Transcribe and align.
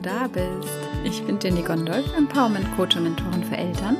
du 0.00 0.08
da 0.08 0.26
bist. 0.26 0.72
Ich 1.04 1.22
bin 1.24 1.38
Jenny 1.42 1.62
Gondolf, 1.62 2.04
Empowerment 2.16 2.66
Coach 2.76 2.96
und 2.96 3.04
Mentorin 3.04 3.44
für 3.44 3.56
Eltern 3.56 3.96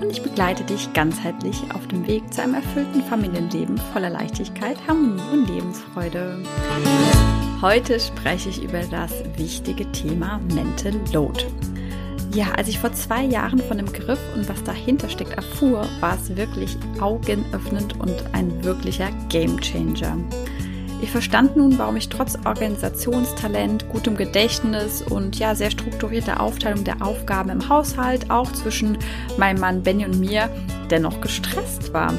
und 0.00 0.10
ich 0.10 0.22
begleite 0.22 0.64
dich 0.64 0.92
ganzheitlich 0.92 1.62
auf 1.74 1.86
dem 1.88 2.06
Weg 2.06 2.32
zu 2.32 2.42
einem 2.42 2.54
erfüllten 2.54 3.02
Familienleben 3.02 3.78
voller 3.92 4.10
Leichtigkeit, 4.10 4.76
Harmonie 4.86 5.22
und 5.32 5.48
Lebensfreude. 5.48 6.38
Heute 7.60 7.98
spreche 7.98 8.50
ich 8.50 8.62
über 8.62 8.82
das 8.82 9.12
wichtige 9.36 9.90
Thema 9.92 10.40
Mental 10.54 10.94
Load. 11.12 11.46
Ja, 12.32 12.52
als 12.56 12.68
ich 12.68 12.78
vor 12.78 12.92
zwei 12.92 13.22
Jahren 13.24 13.60
von 13.60 13.76
dem 13.76 13.92
Griff 13.92 14.18
und 14.34 14.48
was 14.48 14.62
dahinter 14.64 15.08
steckt 15.08 15.34
erfuhr, 15.34 15.86
war 16.00 16.16
es 16.16 16.36
wirklich 16.36 16.76
augenöffnend 17.00 17.98
und 18.00 18.14
ein 18.32 18.64
wirklicher 18.64 19.08
Gamechanger. 19.28 20.16
Ich 21.04 21.10
verstand 21.10 21.54
nun, 21.54 21.76
warum 21.76 21.96
ich 21.96 22.08
trotz 22.08 22.38
Organisationstalent, 22.46 23.90
gutem 23.90 24.16
Gedächtnis 24.16 25.02
und 25.02 25.38
ja 25.38 25.54
sehr 25.54 25.70
strukturierter 25.70 26.40
Aufteilung 26.40 26.82
der 26.82 27.02
Aufgaben 27.02 27.50
im 27.50 27.68
Haushalt 27.68 28.30
auch 28.30 28.50
zwischen 28.52 28.96
meinem 29.36 29.60
Mann 29.60 29.82
Benny 29.82 30.06
und 30.06 30.18
mir 30.18 30.48
dennoch 30.90 31.20
gestresst 31.20 31.92
war. 31.92 32.14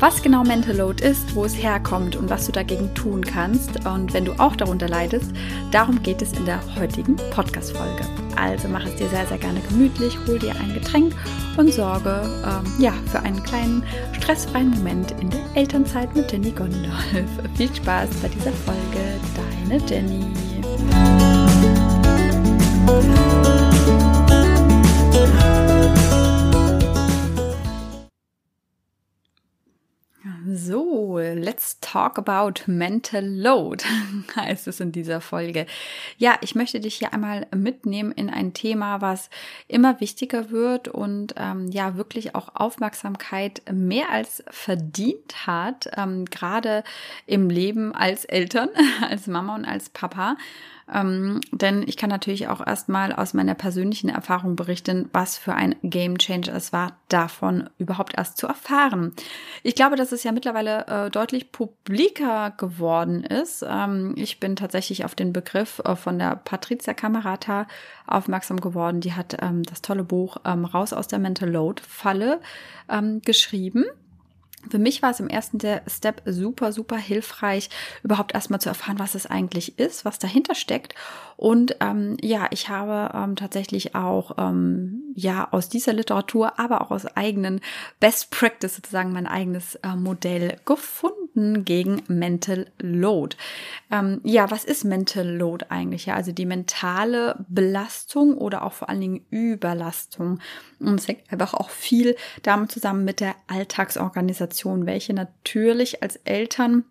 Was 0.00 0.22
genau 0.22 0.44
Mental 0.44 0.76
Load 0.76 1.02
ist, 1.02 1.34
wo 1.34 1.46
es 1.46 1.54
herkommt 1.54 2.14
und 2.14 2.28
was 2.28 2.44
du 2.44 2.52
dagegen 2.52 2.94
tun 2.94 3.24
kannst 3.24 3.86
und 3.86 4.12
wenn 4.12 4.26
du 4.26 4.32
auch 4.32 4.54
darunter 4.54 4.88
leidest, 4.88 5.32
darum 5.70 6.02
geht 6.02 6.20
es 6.20 6.34
in 6.34 6.44
der 6.44 6.60
heutigen 6.76 7.16
Podcast-Folge. 7.30 8.21
Also 8.36 8.68
mach 8.68 8.84
es 8.84 8.94
dir 8.96 9.08
sehr, 9.08 9.26
sehr 9.26 9.38
gerne 9.38 9.60
gemütlich, 9.68 10.16
hol 10.26 10.38
dir 10.38 10.54
ein 10.60 10.74
Getränk 10.74 11.14
und 11.56 11.72
sorge 11.72 12.22
ähm, 12.44 12.72
ja, 12.78 12.92
für 13.10 13.20
einen 13.20 13.42
kleinen 13.42 13.82
stressfreien 14.12 14.70
Moment 14.70 15.12
in 15.20 15.30
der 15.30 15.40
Elternzeit 15.54 16.14
mit 16.14 16.30
Jenny 16.30 16.50
Gondolf. 16.50 16.92
Viel 17.56 17.74
Spaß 17.74 18.10
bei 18.22 18.28
dieser 18.28 18.52
Folge, 18.52 19.20
deine 19.68 19.80
Jenny. 19.86 20.26
So, 30.54 31.18
let's 31.18 31.78
talk 31.80 32.18
about 32.18 32.66
mental 32.66 33.24
load, 33.24 33.82
heißt 34.36 34.68
es 34.68 34.80
in 34.80 34.92
dieser 34.92 35.22
Folge. 35.22 35.64
Ja, 36.18 36.36
ich 36.42 36.54
möchte 36.54 36.78
dich 36.78 36.96
hier 36.96 37.14
einmal 37.14 37.46
mitnehmen 37.54 38.12
in 38.12 38.28
ein 38.28 38.52
Thema, 38.52 39.00
was 39.00 39.30
immer 39.66 39.98
wichtiger 40.00 40.50
wird 40.50 40.88
und 40.88 41.34
ähm, 41.38 41.68
ja 41.68 41.96
wirklich 41.96 42.34
auch 42.34 42.54
Aufmerksamkeit 42.54 43.62
mehr 43.72 44.10
als 44.10 44.44
verdient 44.50 45.46
hat, 45.46 45.88
ähm, 45.96 46.26
gerade 46.26 46.84
im 47.26 47.48
Leben 47.48 47.94
als 47.94 48.26
Eltern, 48.26 48.68
als 49.08 49.26
Mama 49.28 49.54
und 49.54 49.64
als 49.64 49.88
Papa. 49.88 50.36
Ähm, 50.92 51.40
denn 51.52 51.82
ich 51.86 51.96
kann 51.96 52.10
natürlich 52.10 52.48
auch 52.48 52.64
erstmal 52.64 53.12
aus 53.12 53.34
meiner 53.34 53.54
persönlichen 53.54 54.08
Erfahrung 54.08 54.56
berichten, 54.56 55.08
was 55.12 55.38
für 55.38 55.54
ein 55.54 55.74
Game 55.82 56.18
Changer 56.18 56.54
es 56.54 56.72
war, 56.72 56.96
davon 57.08 57.70
überhaupt 57.78 58.14
erst 58.16 58.36
zu 58.36 58.46
erfahren. 58.46 59.14
Ich 59.62 59.74
glaube, 59.74 59.96
dass 59.96 60.12
es 60.12 60.24
ja 60.24 60.32
mittlerweile 60.32 60.86
äh, 60.86 61.10
deutlich 61.10 61.52
publiker 61.52 62.52
geworden 62.56 63.24
ist. 63.24 63.64
Ähm, 63.66 64.14
ich 64.16 64.40
bin 64.40 64.56
tatsächlich 64.56 65.04
auf 65.04 65.14
den 65.14 65.32
Begriff 65.32 65.80
äh, 65.84 65.96
von 65.96 66.18
der 66.18 66.36
Patricia 66.36 66.94
Camerata 66.94 67.66
aufmerksam 68.06 68.60
geworden. 68.60 69.00
Die 69.00 69.14
hat 69.14 69.36
ähm, 69.40 69.62
das 69.62 69.82
tolle 69.82 70.04
Buch 70.04 70.36
ähm, 70.44 70.64
Raus 70.64 70.92
aus 70.92 71.08
der 71.08 71.18
Mental 71.18 71.48
Load 71.48 71.82
Falle 71.86 72.40
ähm, 72.88 73.22
geschrieben. 73.24 73.84
Für 74.70 74.78
mich 74.78 75.02
war 75.02 75.10
es 75.10 75.20
im 75.20 75.28
ersten 75.28 75.58
Step 75.86 76.22
super, 76.24 76.72
super 76.72 76.96
hilfreich, 76.96 77.68
überhaupt 78.02 78.34
erstmal 78.34 78.60
zu 78.60 78.68
erfahren, 78.68 78.98
was 78.98 79.14
es 79.14 79.26
eigentlich 79.26 79.78
ist, 79.78 80.04
was 80.04 80.18
dahinter 80.18 80.54
steckt. 80.54 80.94
Und 81.36 81.76
ähm, 81.80 82.16
ja, 82.20 82.46
ich 82.50 82.68
habe 82.68 83.16
ähm, 83.16 83.36
tatsächlich 83.36 83.94
auch 83.94 84.36
ähm, 84.38 85.02
ja 85.14 85.48
aus 85.50 85.68
dieser 85.68 85.92
Literatur, 85.92 86.58
aber 86.58 86.80
auch 86.80 86.90
aus 86.90 87.06
eigenen 87.06 87.60
Best 88.00 88.30
Practice 88.30 88.76
sozusagen 88.76 89.12
mein 89.12 89.26
eigenes 89.26 89.74
äh, 89.76 89.96
Modell 89.96 90.58
gefunden 90.64 91.21
gegen 91.34 92.02
Mental 92.08 92.66
Load. 92.78 93.36
Ähm, 93.90 94.20
ja, 94.24 94.50
was 94.50 94.64
ist 94.64 94.84
Mental 94.84 95.26
Load 95.26 95.66
eigentlich? 95.68 96.06
Ja, 96.06 96.14
also 96.14 96.32
die 96.32 96.46
mentale 96.46 97.44
Belastung 97.48 98.36
oder 98.36 98.64
auch 98.64 98.72
vor 98.72 98.88
allen 98.88 99.00
Dingen 99.00 99.26
Überlastung. 99.30 100.40
Und 100.78 101.00
es 101.00 101.08
hängt 101.08 101.30
einfach 101.32 101.54
auch 101.54 101.70
viel 101.70 102.16
damit 102.42 102.72
zusammen 102.72 103.04
mit 103.04 103.20
der 103.20 103.34
Alltagsorganisation, 103.46 104.86
welche 104.86 105.14
natürlich 105.14 106.02
als 106.02 106.16
Eltern 106.16 106.84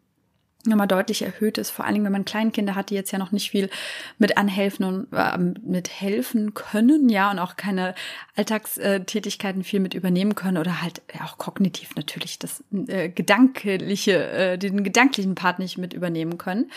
nochmal 0.65 0.87
deutlich 0.87 1.21
erhöht 1.21 1.57
ist, 1.57 1.71
vor 1.71 1.85
allen 1.85 1.95
Dingen, 1.95 2.05
wenn 2.05 2.11
man 2.11 2.25
Kleinkinder 2.25 2.75
hat, 2.75 2.89
die 2.89 2.95
jetzt 2.95 3.11
ja 3.11 3.19
noch 3.19 3.31
nicht 3.31 3.51
viel 3.51 3.69
mit 4.17 4.37
anhelfen 4.37 4.85
und 4.85 5.07
äh, 5.13 5.37
mit 5.37 5.89
helfen 5.89 6.53
können, 6.53 7.09
ja, 7.09 7.31
und 7.31 7.39
auch 7.39 7.55
keine 7.55 7.95
Alltagstätigkeiten 8.35 9.63
viel 9.63 9.79
mit 9.79 9.93
übernehmen 9.93 10.35
können 10.35 10.57
oder 10.57 10.81
halt 10.81 11.01
auch 11.23 11.37
kognitiv 11.37 11.95
natürlich 11.95 12.39
das 12.39 12.63
äh, 12.87 13.09
gedankliche, 13.09 14.29
äh, 14.31 14.57
den 14.57 14.83
gedanklichen 14.83 15.35
Part 15.35 15.59
nicht 15.59 15.77
mit 15.77 15.93
übernehmen 15.93 16.37
können. 16.37 16.71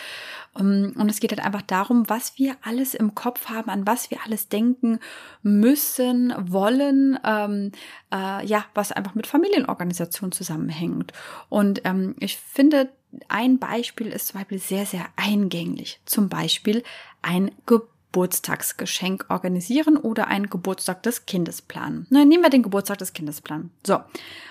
Um, 0.56 0.92
und 0.96 1.10
es 1.10 1.18
geht 1.18 1.32
halt 1.32 1.44
einfach 1.44 1.62
darum, 1.62 2.08
was 2.08 2.38
wir 2.38 2.54
alles 2.62 2.94
im 2.94 3.16
Kopf 3.16 3.48
haben, 3.48 3.70
an 3.70 3.88
was 3.88 4.12
wir 4.12 4.18
alles 4.24 4.48
denken 4.48 5.00
müssen, 5.42 6.32
wollen, 6.38 7.18
ähm, 7.24 7.72
äh, 8.12 8.46
ja, 8.46 8.64
was 8.72 8.92
einfach 8.92 9.16
mit 9.16 9.26
Familienorganisation 9.26 10.30
zusammenhängt. 10.30 11.12
Und 11.48 11.80
ähm, 11.84 12.14
ich 12.20 12.36
finde, 12.36 12.88
ein 13.28 13.58
Beispiel 13.58 14.08
ist 14.08 14.28
zum 14.28 14.41
Beispiel 14.41 14.58
sehr, 14.58 14.86
sehr 14.86 15.06
eingänglich. 15.16 16.00
Zum 16.04 16.28
Beispiel 16.28 16.82
ein 17.22 17.50
Geburtstagsgeschenk 17.66 19.26
organisieren 19.28 19.97
oder 19.97 20.28
einen 20.28 20.50
Geburtstag 20.50 21.02
des 21.02 21.26
Kindes 21.26 21.62
planen. 21.62 22.06
Na, 22.10 22.25
nehmen 22.25 22.42
wir 22.42 22.50
den 22.50 22.62
Geburtstag 22.62 22.98
des 22.98 23.12
Kindes 23.12 23.41
planen. 23.41 23.70
So, 23.86 24.00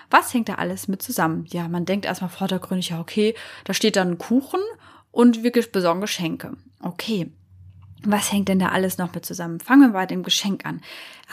was 0.09 0.34
hängt 0.34 0.50
da 0.50 0.56
alles 0.56 0.88
mit 0.88 1.01
zusammen? 1.01 1.46
Ja, 1.50 1.68
man 1.68 1.85
denkt 1.85 2.06
erstmal 2.06 2.29
vordergründig, 2.29 2.90
ja, 2.90 3.00
okay, 3.00 3.35
da 3.63 3.74
steht 3.74 3.96
dann 3.96 4.12
ein 4.12 4.18
Kuchen 4.18 4.59
und 5.12 5.44
wir 5.44 5.51
besorgen 5.51 6.01
Geschenke. 6.01 6.57
Okay, 6.81 7.31
was 8.06 8.31
hängt 8.31 8.50
denn 8.50 8.59
da 8.59 8.69
alles 8.69 8.97
noch 8.97 9.14
mit 9.14 9.25
zusammen? 9.25 9.59
Fangen 9.59 9.90
wir 9.90 9.94
bei 9.94 10.06
dem 10.06 10.24
Geschenk 10.24 10.66
an. 10.66 10.81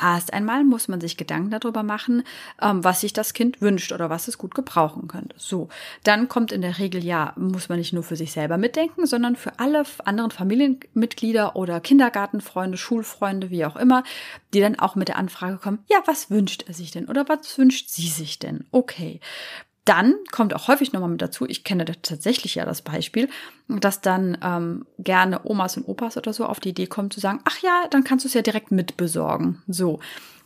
Erst 0.00 0.32
einmal 0.32 0.64
muss 0.64 0.88
man 0.88 1.00
sich 1.00 1.16
Gedanken 1.16 1.50
darüber 1.50 1.82
machen, 1.82 2.22
ähm, 2.62 2.82
was 2.84 3.00
sich 3.00 3.12
das 3.12 3.34
Kind 3.34 3.60
wünscht 3.60 3.92
oder 3.92 4.08
was 4.08 4.28
es 4.28 4.38
gut 4.38 4.54
gebrauchen 4.54 5.09
könnte. 5.09 5.34
So, 5.36 5.69
dann 6.04 6.28
kommt 6.28 6.53
in 6.53 6.62
der 6.62 6.78
Regel 6.78 7.04
ja, 7.04 7.34
muss 7.36 7.69
man 7.69 7.78
nicht 7.78 7.92
nur 7.92 8.03
für 8.03 8.16
sich 8.16 8.32
selber 8.32 8.56
mitdenken, 8.56 9.06
sondern 9.06 9.36
für 9.36 9.59
alle 9.59 9.84
anderen 10.04 10.30
Familienmitglieder 10.30 11.56
oder 11.56 11.80
Kindergartenfreunde, 11.80 12.78
Schulfreunde, 12.78 13.50
wie 13.50 13.64
auch 13.64 13.76
immer, 13.76 14.04
die 14.54 14.60
dann 14.60 14.78
auch 14.78 14.94
mit 14.94 15.09
der 15.09 15.16
Anfrage 15.16 15.59
kommen, 15.59 15.80
ja, 15.91 15.98
was 16.06 16.30
wünscht 16.30 16.64
er 16.66 16.75
sich 16.75 16.91
denn 16.91 17.06
oder 17.06 17.28
was 17.28 17.59
wünscht 17.59 17.91
sie 17.91 18.09
sich 18.09 18.38
denn? 18.38 18.66
Okay, 18.70 19.20
dann 19.84 20.14
kommt 20.30 20.54
auch 20.54 20.68
häufig 20.68 20.92
nochmal 20.92 21.10
mit 21.10 21.22
dazu, 21.22 21.46
ich 21.48 21.64
kenne 21.64 21.84
tatsächlich 21.84 22.54
ja 22.54 22.64
das 22.64 22.82
Beispiel, 22.82 23.28
dass 23.68 24.00
dann 24.00 24.38
ähm, 24.42 24.86
gerne 24.98 25.41
Omas 25.44 25.76
und 25.76 25.88
Opas 25.88 26.16
oder 26.16 26.32
so 26.32 26.44
auf 26.44 26.60
die 26.60 26.70
Idee 26.70 26.86
kommen 26.86 27.10
zu 27.10 27.20
sagen, 27.20 27.41
ach 27.44 27.58
ja, 27.60 27.86
dann 27.91 28.04
kannst 28.04 28.24
du 28.24 28.28
es 28.28 28.34
ja 28.34 28.42
direkt 28.42 28.70
mitbesorgen. 28.70 29.62
So. 29.66 30.00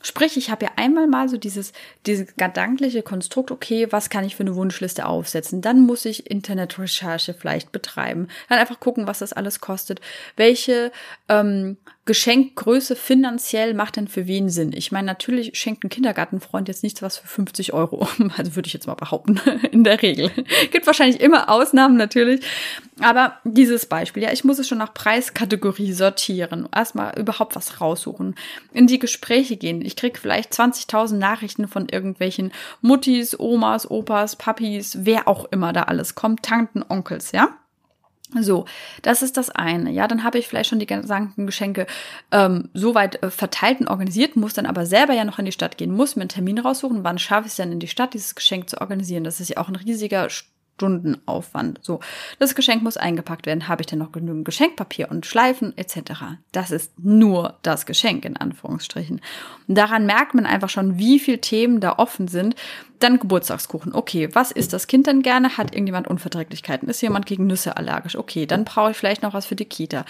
Sprich, 0.07 0.37
ich 0.37 0.51
habe 0.51 0.67
ja 0.67 0.73
einmal 0.77 1.07
mal 1.07 1.31
so 1.31 1.39
dieses, 1.39 1.73
dieses 2.05 2.37
gedankliche 2.37 3.03
Konstrukt, 3.03 3.51
okay, 3.51 3.87
was 3.91 4.11
kann 4.11 4.23
ich 4.23 4.37
für 4.37 4.43
eine 4.43 4.55
Wunschliste 4.55 5.07
aufsetzen? 5.07 5.63
Dann 5.63 5.81
muss 5.81 6.05
ich 6.05 6.31
Internetrecherche 6.31 7.33
vielleicht 7.33 7.73
betreiben. 7.73 8.29
Dann 8.51 8.59
einfach 8.59 8.81
gucken, 8.81 9.07
was 9.07 9.21
das 9.21 9.33
alles 9.33 9.61
kostet. 9.61 10.03
Welche 10.37 10.93
ähm, 11.31 11.79
Geschenkgröße 12.05 12.97
finanziell 12.97 13.73
macht 13.73 13.97
denn 13.97 14.07
für 14.07 14.27
wen 14.27 14.51
Sinn? 14.51 14.75
Ich 14.75 14.93
meine, 14.93 15.07
natürlich 15.07 15.59
schenkt 15.59 15.85
ein 15.85 15.89
Kindergartenfreund 15.89 16.69
jetzt 16.69 16.83
nichts 16.83 17.01
was 17.01 17.17
für 17.17 17.27
50 17.27 17.73
Euro. 17.73 18.07
Also 18.37 18.57
würde 18.57 18.67
ich 18.67 18.75
jetzt 18.75 18.87
mal 18.87 18.95
behaupten, 18.95 19.41
in 19.71 19.85
der 19.85 20.03
Regel. 20.03 20.31
Gibt 20.71 20.87
wahrscheinlich 20.87 21.21
immer 21.21 21.49
Ausnahmen 21.49 21.97
natürlich. 21.97 22.45
Aber 23.01 23.39
dieses 23.43 23.87
Beispiel, 23.87 24.23
ja, 24.23 24.33
ich 24.33 24.45
muss 24.45 24.61
es 24.61 24.69
schon 24.69 24.79
nach 24.79 24.95
Preiskategorie 24.95 25.93
sortieren. 25.93 26.69
Erstmal 26.75 27.19
überhaupt 27.19 27.57
was 27.57 27.81
raussuchen. 27.81 28.37
In 28.73 28.87
die 28.87 29.01
Gespräche 29.01 29.57
gehen. 29.57 29.83
Ich 29.85 29.97
krieg 29.97 30.17
vielleicht 30.19 30.53
20.000 30.53 31.17
Nachrichten 31.17 31.67
von 31.67 31.89
irgendwelchen 31.89 32.53
Muttis, 32.83 33.39
Omas, 33.39 33.91
Opas, 33.91 34.37
Papis, 34.37 34.99
wer 35.01 35.27
auch 35.27 35.47
immer 35.47 35.73
da 35.73 35.85
alles 35.85 36.15
kommt. 36.15 36.45
Tanten, 36.45 36.85
Onkels, 36.89 37.33
ja? 37.33 37.49
So, 38.41 38.65
das 39.03 39.23
ist 39.23 39.37
das 39.37 39.51
eine. 39.51 39.91
Ja, 39.91 40.09
dann 40.09 40.25
habe 40.25 40.39
ich 40.39 40.49
vielleicht 40.49 40.71
schon 40.71 40.79
die 40.79 40.87
gesamten 40.87 41.47
Geschenke 41.47 41.87
ähm, 42.33 42.69
soweit 42.75 43.23
äh, 43.23 43.31
verteilt 43.31 43.81
und 43.81 43.89
organisiert, 43.89 44.35
muss 44.35 44.55
dann 44.55 44.67
aber 44.67 44.87
selber 44.87 45.15
ja 45.15 45.25
noch 45.25 45.39
in 45.39 45.45
die 45.45 45.53
Stadt 45.53 45.79
gehen, 45.79 45.95
muss 45.95 46.17
mir 46.17 46.23
einen 46.23 46.31
Termin 46.31 46.59
raussuchen, 46.59 47.05
wann 47.05 47.19
schaffe 47.19 47.47
ich 47.47 47.53
es 47.53 47.57
denn 47.57 47.71
in 47.71 47.81
die 47.81 47.89
Stadt, 47.89 48.15
dieses 48.15 48.35
Geschenk 48.35 48.69
zu 48.69 48.81
organisieren. 48.81 49.25
Das 49.25 49.41
ist 49.41 49.51
ja 49.51 49.59
auch 49.59 49.69
ein 49.69 49.77
riesiger 49.77 50.29
Stundenaufwand. 50.75 51.79
So, 51.83 52.01
das 52.39 52.55
Geschenk 52.55 52.83
muss 52.83 52.97
eingepackt 52.97 53.47
werden. 53.47 53.69
Habe 53.69 53.83
ich 53.83 53.87
denn 53.87 53.99
noch 53.99 54.13
genügend 54.13 54.45
Geschenkpapier 54.45 55.11
und 55.11 55.25
Schleifen 55.25 55.77
etc.? 55.77 56.13
Das 56.53 56.71
ist 56.71 56.93
nur 56.99 57.59
das 57.63 57.87
Geschenk 57.87 58.25
in 58.25 58.37
Anführungsstrichen. 58.37 59.21
Und 59.69 59.79
daran 59.79 60.07
merkt 60.07 60.35
man 60.35 60.47
einfach 60.47 60.69
schon, 60.69 60.99
wie 60.99 61.19
viele 61.19 61.41
Themen 61.41 61.81
da 61.81 61.95
offen 61.99 62.29
sind. 62.29 62.57
Dann 62.99 63.19
Geburtstagskuchen. 63.19 63.95
Okay, 63.95 64.29
was 64.33 64.51
isst 64.51 64.73
das 64.73 64.87
Kind 64.87 65.07
denn 65.07 65.23
gerne? 65.23 65.57
Hat 65.57 65.75
irgendjemand 65.75 66.09
Unverträglichkeiten? 66.09 66.89
Ist 66.89 67.03
jemand 67.03 67.27
gegen 67.27 67.47
Nüsse 67.47 67.77
allergisch? 67.77 68.17
Okay, 68.17 68.47
dann 68.47 68.65
brauche 68.65 68.93
ich 68.93 68.97
vielleicht 68.97 69.23
noch 69.23 69.35
was 69.35 69.47
für 69.47 69.57
die 69.57 69.65
Kita. 69.65 70.05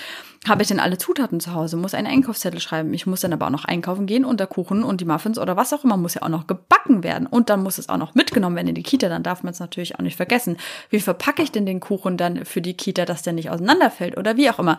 Habe 0.46 0.60
ich 0.60 0.68
denn 0.68 0.80
alle 0.80 0.98
Zutaten 0.98 1.40
zu 1.40 1.54
Hause? 1.54 1.78
Muss 1.78 1.94
einen 1.94 2.06
Einkaufszettel 2.06 2.60
schreiben. 2.60 2.92
Ich 2.92 3.06
muss 3.06 3.22
dann 3.22 3.32
aber 3.32 3.46
auch 3.46 3.50
noch 3.50 3.64
einkaufen 3.64 4.04
gehen 4.04 4.26
und 4.26 4.40
der 4.40 4.46
Kuchen 4.46 4.84
und 4.84 5.00
die 5.00 5.06
Muffins 5.06 5.38
oder 5.38 5.56
was 5.56 5.72
auch 5.72 5.84
immer 5.84 5.96
muss 5.96 6.14
ja 6.14 6.22
auch 6.22 6.28
noch 6.28 6.46
gebacken 6.46 7.02
werden. 7.02 7.26
Und 7.26 7.48
dann 7.48 7.62
muss 7.62 7.78
es 7.78 7.88
auch 7.88 7.96
noch 7.96 8.14
mitgenommen 8.14 8.56
werden 8.56 8.68
in 8.68 8.74
die 8.74 8.82
Kita. 8.82 9.08
Dann 9.08 9.22
darf 9.22 9.42
man 9.42 9.52
es 9.52 9.60
natürlich 9.60 9.94
auch 9.94 10.02
nicht 10.02 10.16
vergessen. 10.16 10.58
Wie 10.90 11.00
verpacke 11.00 11.42
ich 11.42 11.50
denn 11.50 11.64
den 11.64 11.80
Kuchen 11.80 12.18
dann 12.18 12.44
für 12.44 12.60
die 12.60 12.74
Kita, 12.74 13.06
dass 13.06 13.22
der 13.22 13.32
nicht 13.32 13.48
auseinanderfällt 13.48 14.18
oder 14.18 14.36
wie 14.36 14.50
auch 14.50 14.58
immer? 14.58 14.76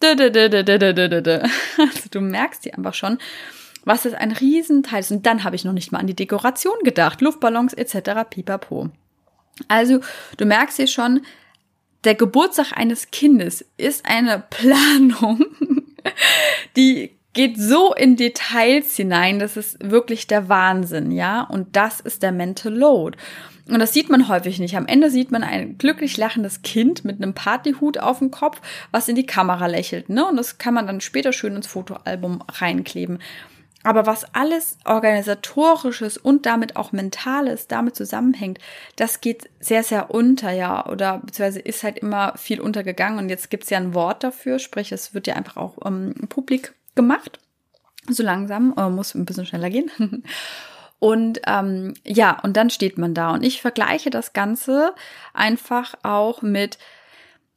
Also 0.00 0.38
du 2.10 2.20
merkst 2.20 2.64
dir 2.64 2.76
einfach 2.76 2.94
schon, 2.94 3.18
was 3.84 4.06
ist 4.06 4.14
ein 4.14 4.30
Riesenteil 4.30 5.00
ist. 5.00 5.10
Und 5.10 5.26
dann 5.26 5.42
habe 5.42 5.56
ich 5.56 5.64
noch 5.64 5.72
nicht 5.72 5.90
mal 5.90 5.98
an 5.98 6.06
die 6.06 6.14
Dekoration 6.14 6.78
gedacht. 6.84 7.20
Luftballons 7.20 7.72
etc. 7.74 8.28
pipapo. 8.30 8.90
Also 9.66 10.00
du 10.36 10.46
merkst 10.46 10.76
hier 10.76 10.86
schon, 10.86 11.22
der 12.04 12.14
Geburtstag 12.14 12.72
eines 12.72 13.10
Kindes 13.10 13.64
ist 13.76 14.06
eine 14.06 14.42
Planung, 14.50 15.44
die 16.76 17.12
geht 17.32 17.60
so 17.60 17.94
in 17.94 18.16
Details 18.16 18.96
hinein, 18.96 19.38
das 19.38 19.56
ist 19.56 19.78
wirklich 19.90 20.26
der 20.26 20.48
Wahnsinn, 20.48 21.12
ja. 21.12 21.42
Und 21.42 21.76
das 21.76 22.00
ist 22.00 22.22
der 22.22 22.32
Mental 22.32 22.74
Load. 22.74 23.16
Und 23.68 23.78
das 23.78 23.92
sieht 23.92 24.10
man 24.10 24.26
häufig 24.26 24.58
nicht. 24.58 24.76
Am 24.76 24.88
Ende 24.88 25.10
sieht 25.10 25.30
man 25.30 25.44
ein 25.44 25.78
glücklich 25.78 26.16
lachendes 26.16 26.62
Kind 26.62 27.04
mit 27.04 27.22
einem 27.22 27.34
Partyhut 27.34 27.98
auf 27.98 28.18
dem 28.18 28.32
Kopf, 28.32 28.60
was 28.90 29.08
in 29.08 29.14
die 29.14 29.26
Kamera 29.26 29.66
lächelt, 29.66 30.08
ne? 30.08 30.26
Und 30.26 30.36
das 30.36 30.58
kann 30.58 30.74
man 30.74 30.88
dann 30.88 31.00
später 31.00 31.32
schön 31.32 31.54
ins 31.54 31.68
Fotoalbum 31.68 32.42
reinkleben. 32.48 33.20
Aber 33.82 34.04
was 34.04 34.34
alles 34.34 34.76
organisatorisches 34.84 36.18
und 36.18 36.44
damit 36.44 36.76
auch 36.76 36.92
mentales 36.92 37.66
damit 37.66 37.96
zusammenhängt, 37.96 38.58
das 38.96 39.22
geht 39.22 39.48
sehr, 39.58 39.82
sehr 39.82 40.10
unter, 40.10 40.50
ja, 40.50 40.86
oder 40.86 41.18
beziehungsweise 41.18 41.60
ist 41.60 41.82
halt 41.82 41.98
immer 41.98 42.36
viel 42.36 42.60
untergegangen. 42.60 43.18
Und 43.18 43.30
jetzt 43.30 43.48
gibt's 43.48 43.70
ja 43.70 43.78
ein 43.78 43.94
Wort 43.94 44.22
dafür, 44.22 44.58
sprich, 44.58 44.92
es 44.92 45.14
wird 45.14 45.26
ja 45.26 45.34
einfach 45.34 45.56
auch 45.56 45.78
ähm, 45.86 46.14
publik 46.28 46.74
gemacht. 46.94 47.38
So 48.08 48.22
langsam, 48.22 48.74
äh, 48.76 48.90
muss 48.90 49.14
ein 49.14 49.24
bisschen 49.24 49.46
schneller 49.46 49.70
gehen. 49.70 49.90
Und 50.98 51.40
ähm, 51.46 51.94
ja, 52.04 52.38
und 52.42 52.58
dann 52.58 52.68
steht 52.68 52.98
man 52.98 53.14
da. 53.14 53.32
Und 53.32 53.42
ich 53.42 53.62
vergleiche 53.62 54.10
das 54.10 54.34
Ganze 54.34 54.94
einfach 55.32 55.94
auch 56.02 56.42
mit 56.42 56.76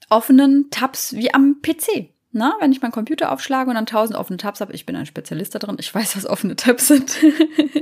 offenen 0.10 0.70
Tabs 0.72 1.14
wie 1.14 1.34
am 1.34 1.58
PC. 1.62 2.13
Na, 2.36 2.56
wenn 2.60 2.72
ich 2.72 2.82
meinen 2.82 2.92
Computer 2.92 3.32
aufschlage 3.32 3.70
und 3.70 3.76
dann 3.76 3.86
tausend 3.86 4.18
offene 4.18 4.38
Tabs 4.38 4.60
habe, 4.60 4.74
ich 4.74 4.88
bin 4.88 4.96
ein 4.96 5.06
Spezialist 5.06 5.54
da 5.54 5.60
drin, 5.60 5.78
ich 5.80 5.94
weiß, 5.94 6.18
was 6.18 6.26
offene 6.26 6.56
Tabs 6.56 6.88
sind. 6.88 7.16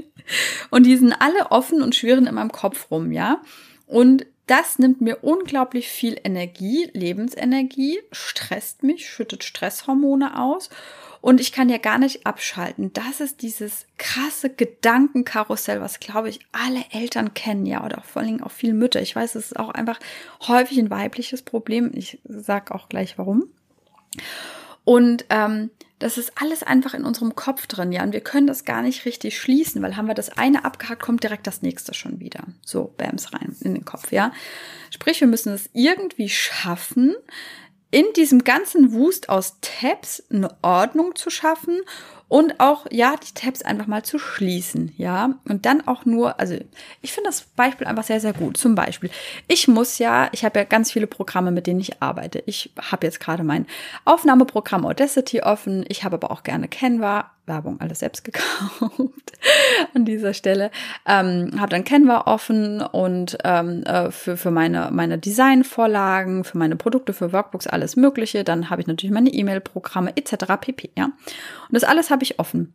und 0.69 0.85
die 0.85 0.97
sind 0.97 1.13
alle 1.13 1.51
offen 1.51 1.81
und 1.81 1.95
schwirren 1.95 2.27
in 2.27 2.35
meinem 2.35 2.51
Kopf 2.51 2.91
rum, 2.91 3.13
ja. 3.13 3.41
Und 3.87 4.25
das 4.47 4.77
nimmt 4.77 4.99
mir 4.99 5.23
unglaublich 5.23 5.87
viel 5.87 6.19
Energie, 6.21 6.89
Lebensenergie, 6.91 7.99
stresst 8.11 8.83
mich, 8.83 9.09
schüttet 9.09 9.45
Stresshormone 9.45 10.37
aus 10.37 10.69
und 11.21 11.39
ich 11.39 11.53
kann 11.53 11.69
ja 11.69 11.77
gar 11.77 11.99
nicht 11.99 12.25
abschalten. 12.25 12.91
Das 12.91 13.21
ist 13.21 13.43
dieses 13.43 13.85
krasse 13.97 14.49
Gedankenkarussell, 14.49 15.79
was 15.79 16.01
glaube 16.01 16.27
ich 16.27 16.41
alle 16.51 16.83
Eltern 16.91 17.33
kennen, 17.33 17.65
ja, 17.65 17.85
oder 17.85 17.99
auch 17.99 18.03
vor 18.05 18.21
allen 18.21 18.31
Dingen 18.31 18.43
auch 18.43 18.51
viele 18.51 18.73
Mütter. 18.73 19.01
Ich 19.01 19.15
weiß, 19.15 19.35
es 19.35 19.51
ist 19.51 19.59
auch 19.59 19.69
einfach 19.69 19.99
häufig 20.47 20.77
ein 20.79 20.89
weibliches 20.89 21.43
Problem. 21.43 21.91
Ich 21.93 22.19
sag 22.25 22.71
auch 22.71 22.89
gleich 22.89 23.17
warum. 23.17 23.45
Und 24.83 25.25
ähm, 25.29 25.69
das 25.99 26.17
ist 26.17 26.31
alles 26.35 26.63
einfach 26.63 26.95
in 26.95 27.05
unserem 27.05 27.35
Kopf 27.35 27.67
drin, 27.67 27.91
ja. 27.91 28.01
Und 28.01 28.13
wir 28.13 28.21
können 28.21 28.47
das 28.47 28.65
gar 28.65 28.81
nicht 28.81 29.05
richtig 29.05 29.39
schließen, 29.39 29.81
weil 29.81 29.95
haben 29.95 30.07
wir 30.07 30.15
das 30.15 30.35
eine 30.35 30.65
abgehakt, 30.65 31.03
kommt 31.03 31.23
direkt 31.23 31.45
das 31.45 31.61
nächste 31.61 31.93
schon 31.93 32.19
wieder. 32.19 32.43
So, 32.65 32.93
Bams 32.97 33.33
rein 33.33 33.55
in 33.61 33.75
den 33.75 33.85
Kopf, 33.85 34.11
ja. 34.11 34.31
Sprich, 34.89 35.21
wir 35.21 35.27
müssen 35.27 35.53
es 35.53 35.69
irgendwie 35.73 36.29
schaffen, 36.29 37.15
in 37.91 38.05
diesem 38.15 38.43
ganzen 38.43 38.93
Wust 38.93 39.29
aus 39.29 39.57
Tabs 39.61 40.23
eine 40.31 40.49
Ordnung 40.63 41.15
zu 41.15 41.29
schaffen 41.29 41.81
und 42.31 42.61
auch, 42.61 42.85
ja, 42.89 43.17
die 43.17 43.33
Tabs 43.33 43.61
einfach 43.61 43.87
mal 43.87 44.03
zu 44.03 44.17
schließen, 44.17 44.93
ja. 44.95 45.35
Und 45.49 45.65
dann 45.65 45.85
auch 45.85 46.05
nur, 46.05 46.39
also 46.39 46.55
ich 47.01 47.11
finde 47.11 47.27
das 47.27 47.41
Beispiel 47.41 47.85
einfach 47.87 48.05
sehr, 48.05 48.21
sehr 48.21 48.31
gut. 48.31 48.55
Zum 48.55 48.73
Beispiel, 48.73 49.09
ich 49.49 49.67
muss 49.67 49.97
ja, 49.97 50.29
ich 50.31 50.45
habe 50.45 50.59
ja 50.59 50.63
ganz 50.63 50.93
viele 50.93 51.07
Programme, 51.07 51.51
mit 51.51 51.67
denen 51.67 51.81
ich 51.81 52.01
arbeite. 52.01 52.41
Ich 52.45 52.71
habe 52.89 53.05
jetzt 53.05 53.19
gerade 53.19 53.43
mein 53.43 53.67
Aufnahmeprogramm 54.05 54.85
Audacity 54.85 55.41
offen. 55.41 55.83
Ich 55.89 56.05
habe 56.05 56.15
aber 56.15 56.31
auch 56.31 56.43
gerne 56.43 56.69
Canva. 56.69 57.30
Werbung 57.45 57.79
alles 57.81 57.99
selbst 57.99 58.23
gekauft 58.23 59.31
an 59.93 60.05
dieser 60.05 60.33
Stelle. 60.33 60.71
Ähm, 61.05 61.51
habe 61.59 61.69
dann 61.69 61.83
Canva 61.83 62.21
offen 62.27 62.81
und 62.81 63.37
ähm, 63.43 63.83
äh, 63.83 64.11
für, 64.11 64.37
für 64.37 64.51
meine, 64.51 64.89
meine 64.91 65.17
Designvorlagen, 65.17 66.43
für 66.43 66.57
meine 66.57 66.75
Produkte, 66.75 67.13
für 67.13 67.33
Workbooks, 67.33 67.67
alles 67.67 67.95
Mögliche. 67.95 68.43
Dann 68.43 68.69
habe 68.69 68.81
ich 68.81 68.87
natürlich 68.87 69.13
meine 69.13 69.29
E-Mail-Programme 69.29 70.15
etc. 70.15 70.45
pp. 70.59 70.91
Ja? 70.97 71.05
Und 71.05 71.13
das 71.71 71.83
alles 71.83 72.09
habe 72.09 72.23
ich 72.23 72.39
offen. 72.39 72.73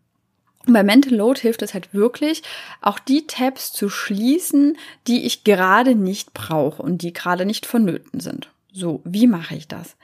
Und 0.66 0.72
bei 0.72 0.82
Mental 0.82 1.14
Load 1.14 1.40
hilft 1.40 1.62
es 1.62 1.74
halt 1.74 1.94
wirklich, 1.94 2.42
auch 2.80 2.98
die 2.98 3.26
Tabs 3.28 3.72
zu 3.72 3.88
schließen, 3.88 4.76
die 5.06 5.24
ich 5.24 5.44
gerade 5.44 5.94
nicht 5.94 6.34
brauche 6.34 6.82
und 6.82 7.02
die 7.02 7.12
gerade 7.12 7.46
nicht 7.46 7.66
vonnöten 7.66 8.18
sind. 8.18 8.50
So, 8.72 9.00
wie 9.04 9.28
mache 9.28 9.54
ich 9.54 9.68
das? 9.68 9.96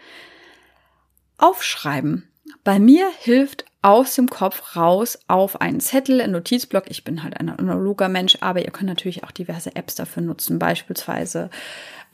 Aufschreiben. 1.37 2.29
Bei 2.63 2.79
mir 2.79 3.11
hilft 3.19 3.65
aus 3.83 4.15
dem 4.15 4.31
Kopf 4.31 4.77
raus 4.77 5.19
auf 5.27 5.61
einen 5.61 5.81
Zettel, 5.81 6.21
einen 6.21 6.33
Notizblock. 6.33 6.85
Ich 6.89 7.03
bin 7.03 7.23
halt 7.23 7.39
ein 7.39 7.49
analoger 7.49 8.09
Mensch, 8.09 8.39
aber 8.41 8.65
ihr 8.65 8.71
könnt 8.71 8.89
natürlich 8.89 9.25
auch 9.25 9.33
diverse 9.33 9.75
Apps 9.75 9.97
dafür 9.97 10.23
nutzen, 10.23 10.61
beispielsweise 10.61 11.51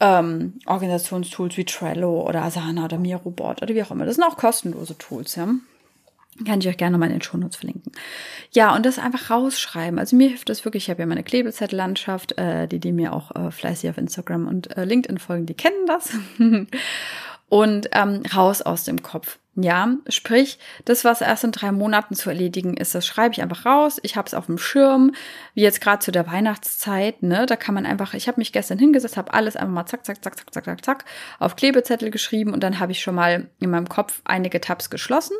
ähm, 0.00 0.54
Organisationstools 0.66 1.56
wie 1.56 1.64
Trello 1.64 2.26
oder 2.26 2.42
Asana 2.42 2.86
oder 2.86 2.98
Mirobot 2.98 3.62
oder 3.62 3.74
wie 3.74 3.82
auch 3.82 3.90
immer. 3.90 4.06
Das 4.06 4.14
sind 4.14 4.24
auch 4.24 4.36
kostenlose 4.36 4.96
Tools, 4.96 5.36
ja. 5.36 5.48
Kann 6.46 6.60
ich 6.60 6.68
euch 6.68 6.76
gerne 6.76 6.98
mal 6.98 7.06
in 7.06 7.12
den 7.12 7.22
Shownotes 7.22 7.56
verlinken. 7.56 7.90
Ja, 8.52 8.74
und 8.74 8.86
das 8.86 9.00
einfach 9.00 9.30
rausschreiben. 9.30 9.98
Also 9.98 10.14
mir 10.14 10.28
hilft 10.28 10.48
das 10.48 10.64
wirklich. 10.64 10.84
Ich 10.84 10.90
habe 10.90 11.00
ja 11.00 11.06
meine 11.06 11.24
Klebezettellandschaft, 11.24 12.38
äh, 12.38 12.68
die, 12.68 12.78
die 12.78 12.92
mir 12.92 13.12
auch 13.12 13.34
äh, 13.34 13.50
fleißig 13.50 13.90
auf 13.90 13.98
Instagram 13.98 14.46
und 14.46 14.76
äh, 14.76 14.84
LinkedIn 14.84 15.18
folgen, 15.18 15.46
die 15.46 15.54
kennen 15.54 15.86
das. 15.86 16.12
und 17.48 17.88
ähm, 17.92 18.22
raus 18.34 18.62
aus 18.62 18.84
dem 18.84 19.02
Kopf. 19.02 19.38
Ja, 19.60 19.88
sprich, 20.08 20.60
das, 20.84 21.04
was 21.04 21.20
erst 21.20 21.42
in 21.42 21.50
drei 21.50 21.72
Monaten 21.72 22.14
zu 22.14 22.30
erledigen 22.30 22.76
ist, 22.76 22.94
das 22.94 23.04
schreibe 23.04 23.32
ich 23.32 23.42
einfach 23.42 23.66
raus. 23.66 23.98
Ich 24.04 24.14
habe 24.14 24.24
es 24.28 24.34
auf 24.34 24.46
dem 24.46 24.56
Schirm, 24.56 25.10
wie 25.54 25.62
jetzt 25.62 25.80
gerade 25.80 25.98
zu 25.98 26.12
der 26.12 26.28
Weihnachtszeit. 26.28 27.24
Ne, 27.24 27.44
da 27.44 27.56
kann 27.56 27.74
man 27.74 27.84
einfach. 27.84 28.14
Ich 28.14 28.28
habe 28.28 28.38
mich 28.38 28.52
gestern 28.52 28.78
hingesetzt, 28.78 29.16
habe 29.16 29.34
alles 29.34 29.56
einfach 29.56 29.74
mal 29.74 29.86
zack, 29.86 30.06
zack, 30.06 30.22
zack, 30.22 30.38
zack, 30.38 30.54
zack, 30.54 30.64
zack, 30.64 30.84
zack 30.84 31.04
auf 31.40 31.56
Klebezettel 31.56 32.12
geschrieben 32.12 32.52
und 32.52 32.62
dann 32.62 32.78
habe 32.78 32.92
ich 32.92 33.02
schon 33.02 33.16
mal 33.16 33.48
in 33.58 33.70
meinem 33.70 33.88
Kopf 33.88 34.20
einige 34.22 34.60
Tabs 34.60 34.90
geschlossen 34.90 35.36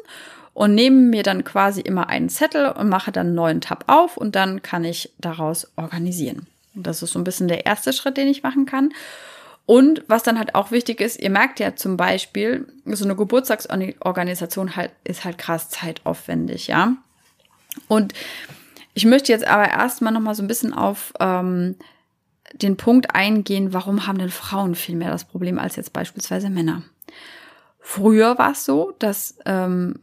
und 0.52 0.75
nehme 0.75 0.96
mir 0.96 1.22
dann 1.22 1.44
quasi 1.44 1.80
immer 1.80 2.08
einen 2.08 2.28
Zettel 2.28 2.70
und 2.70 2.88
mache 2.88 3.12
dann 3.12 3.28
einen 3.28 3.37
neuen 3.37 3.60
Tab 3.60 3.84
auf 3.87 4.16
und 4.16 4.34
dann 4.34 4.62
kann 4.62 4.82
ich 4.82 5.12
daraus 5.18 5.70
organisieren. 5.76 6.48
Und 6.75 6.88
das 6.88 7.04
ist 7.04 7.12
so 7.12 7.20
ein 7.20 7.25
bisschen 7.25 7.46
der 7.46 7.66
erste 7.66 7.92
Schritt, 7.92 8.16
den 8.16 8.26
ich 8.26 8.42
machen 8.42 8.66
kann. 8.66 8.90
Und 9.68 10.02
was 10.08 10.22
dann 10.22 10.38
halt 10.38 10.54
auch 10.54 10.70
wichtig 10.70 10.98
ist, 11.02 11.20
ihr 11.20 11.28
merkt 11.28 11.60
ja 11.60 11.76
zum 11.76 11.98
Beispiel, 11.98 12.66
so 12.87 13.04
eine 13.04 13.14
Geburtstagsorganisation 13.14 14.76
halt, 14.76 14.92
ist 15.04 15.26
halt 15.26 15.37
krass 15.37 15.68
zeitaufwendig, 15.68 16.68
ja. 16.68 16.94
Und 17.87 18.14
ich 18.94 19.04
möchte 19.04 19.30
jetzt 19.30 19.46
aber 19.46 19.68
erstmal 19.68 20.14
nochmal 20.14 20.34
so 20.34 20.42
ein 20.42 20.48
bisschen 20.48 20.72
auf 20.72 21.12
ähm, 21.20 21.76
den 22.54 22.78
Punkt 22.78 23.14
eingehen, 23.14 23.75
warum 23.75 24.06
haben 24.06 24.16
denn 24.16 24.30
Frauen 24.30 24.75
viel 24.75 24.96
mehr 24.96 25.10
das 25.10 25.26
Problem 25.26 25.58
als 25.58 25.76
jetzt 25.76 25.92
beispielsweise 25.92 26.48
Männer? 26.48 26.82
Früher 27.78 28.38
war 28.38 28.52
es 28.52 28.64
so, 28.64 28.94
dass 28.98 29.37
ähm, 29.44 30.00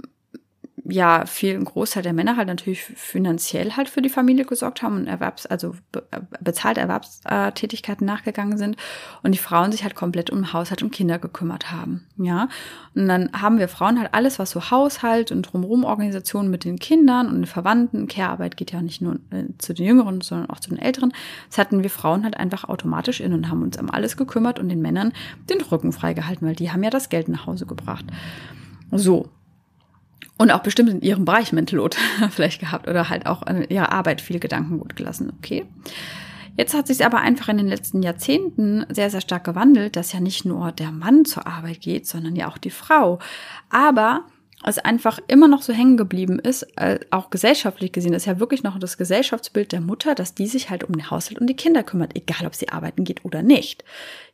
ja 0.87 1.25
viel 1.25 1.55
ein 1.55 1.65
Großteil 1.65 2.03
der 2.03 2.13
Männer 2.13 2.37
halt 2.37 2.47
natürlich 2.47 2.83
finanziell 2.83 3.71
halt 3.71 3.89
für 3.89 4.01
die 4.01 4.09
Familie 4.09 4.45
gesorgt 4.45 4.83
haben 4.83 4.97
und 4.97 5.07
Erwerbs, 5.07 5.45
also 5.45 5.75
be 5.91 6.03
bezahlte 6.39 6.81
Erwerbstätigkeiten 6.81 8.05
nachgegangen 8.05 8.57
sind 8.57 8.77
und 9.23 9.31
die 9.31 9.39
Frauen 9.39 9.71
sich 9.71 9.83
halt 9.83 9.95
komplett 9.95 10.29
um 10.29 10.53
Haushalt 10.53 10.83
und 10.83 10.91
Kinder 10.91 11.17
gekümmert 11.17 11.71
haben. 11.71 12.05
Ja. 12.17 12.49
Und 12.93 13.07
dann 13.07 13.31
haben 13.33 13.57
wir 13.57 13.67
Frauen 13.67 13.99
halt 13.99 14.13
alles, 14.13 14.37
was 14.37 14.51
so 14.51 14.69
Haushalt 14.69 15.31
und 15.31 15.41
drumherum 15.41 15.83
Organisationen 15.83 16.51
mit 16.51 16.63
den 16.63 16.77
Kindern 16.77 17.27
und 17.27 17.35
den 17.35 17.45
Verwandten, 17.45 18.07
Care-Arbeit 18.07 18.55
geht 18.55 18.71
ja 18.71 18.81
nicht 18.81 19.01
nur 19.01 19.15
äh, 19.31 19.45
zu 19.57 19.73
den 19.73 19.85
Jüngeren, 19.85 20.21
sondern 20.21 20.49
auch 20.49 20.59
zu 20.59 20.69
den 20.69 20.79
Älteren. 20.79 21.13
Das 21.49 21.57
hatten 21.57 21.81
wir 21.81 21.89
Frauen 21.89 22.23
halt 22.23 22.37
einfach 22.37 22.65
automatisch 22.65 23.19
in 23.19 23.33
und 23.33 23.49
haben 23.49 23.63
uns 23.63 23.77
um 23.77 23.89
alles 23.89 24.17
gekümmert 24.17 24.59
und 24.59 24.69
den 24.69 24.81
Männern 24.81 25.13
den 25.49 25.61
Rücken 25.61 25.91
freigehalten, 25.91 26.47
weil 26.47 26.55
die 26.55 26.71
haben 26.71 26.83
ja 26.83 26.89
das 26.89 27.09
Geld 27.09 27.27
nach 27.27 27.47
Hause 27.47 27.65
gebracht. 27.65 28.05
So, 28.91 29.29
und 30.37 30.51
auch 30.51 30.63
bestimmt 30.63 30.89
in 30.89 31.01
ihrem 31.01 31.25
Bereich 31.25 31.53
Mental 31.53 31.77
Load 31.77 31.97
vielleicht 32.29 32.59
gehabt 32.59 32.87
oder 32.87 33.09
halt 33.09 33.25
auch 33.25 33.45
in 33.47 33.63
ihrer 33.69 33.91
Arbeit 33.91 34.21
viel 34.21 34.39
Gedankengut 34.39 34.95
gelassen. 34.95 35.31
Okay. 35.37 35.65
Jetzt 36.57 36.73
hat 36.73 36.87
sich 36.87 37.05
aber 37.05 37.19
einfach 37.19 37.49
in 37.49 37.57
den 37.57 37.67
letzten 37.67 38.01
Jahrzehnten 38.01 38.85
sehr, 38.89 39.09
sehr 39.09 39.19
stark 39.19 39.43
gewandelt, 39.43 39.97
dass 39.97 40.13
ja 40.13 40.21
nicht 40.21 40.45
nur 40.45 40.71
der 40.71 40.91
Mann 40.91 41.25
zur 41.25 41.45
Arbeit 41.47 41.81
geht, 41.81 42.07
sondern 42.07 42.35
ja 42.35 42.47
auch 42.47 42.57
die 42.57 42.69
Frau. 42.69 43.19
Aber 43.69 44.23
es 44.67 44.79
einfach 44.79 45.19
immer 45.27 45.47
noch 45.47 45.61
so 45.61 45.73
hängen 45.73 45.95
geblieben 45.95 46.39
ist, 46.39 46.63
äh, 46.77 46.99
auch 47.11 47.29
gesellschaftlich 47.29 47.91
gesehen, 47.91 48.13
ist 48.13 48.25
ja 48.25 48.39
wirklich 48.39 48.63
noch 48.63 48.79
das 48.79 48.97
Gesellschaftsbild 48.97 49.71
der 49.71 49.81
Mutter, 49.81 50.15
dass 50.15 50.33
die 50.33 50.47
sich 50.47 50.69
halt 50.69 50.83
um 50.83 50.93
den 50.93 51.11
Haushalt 51.11 51.39
und 51.39 51.47
die 51.47 51.55
Kinder 51.55 51.83
kümmert, 51.83 52.15
egal 52.15 52.47
ob 52.47 52.55
sie 52.55 52.69
arbeiten 52.69 53.03
geht 53.03 53.23
oder 53.23 53.43
nicht. 53.43 53.83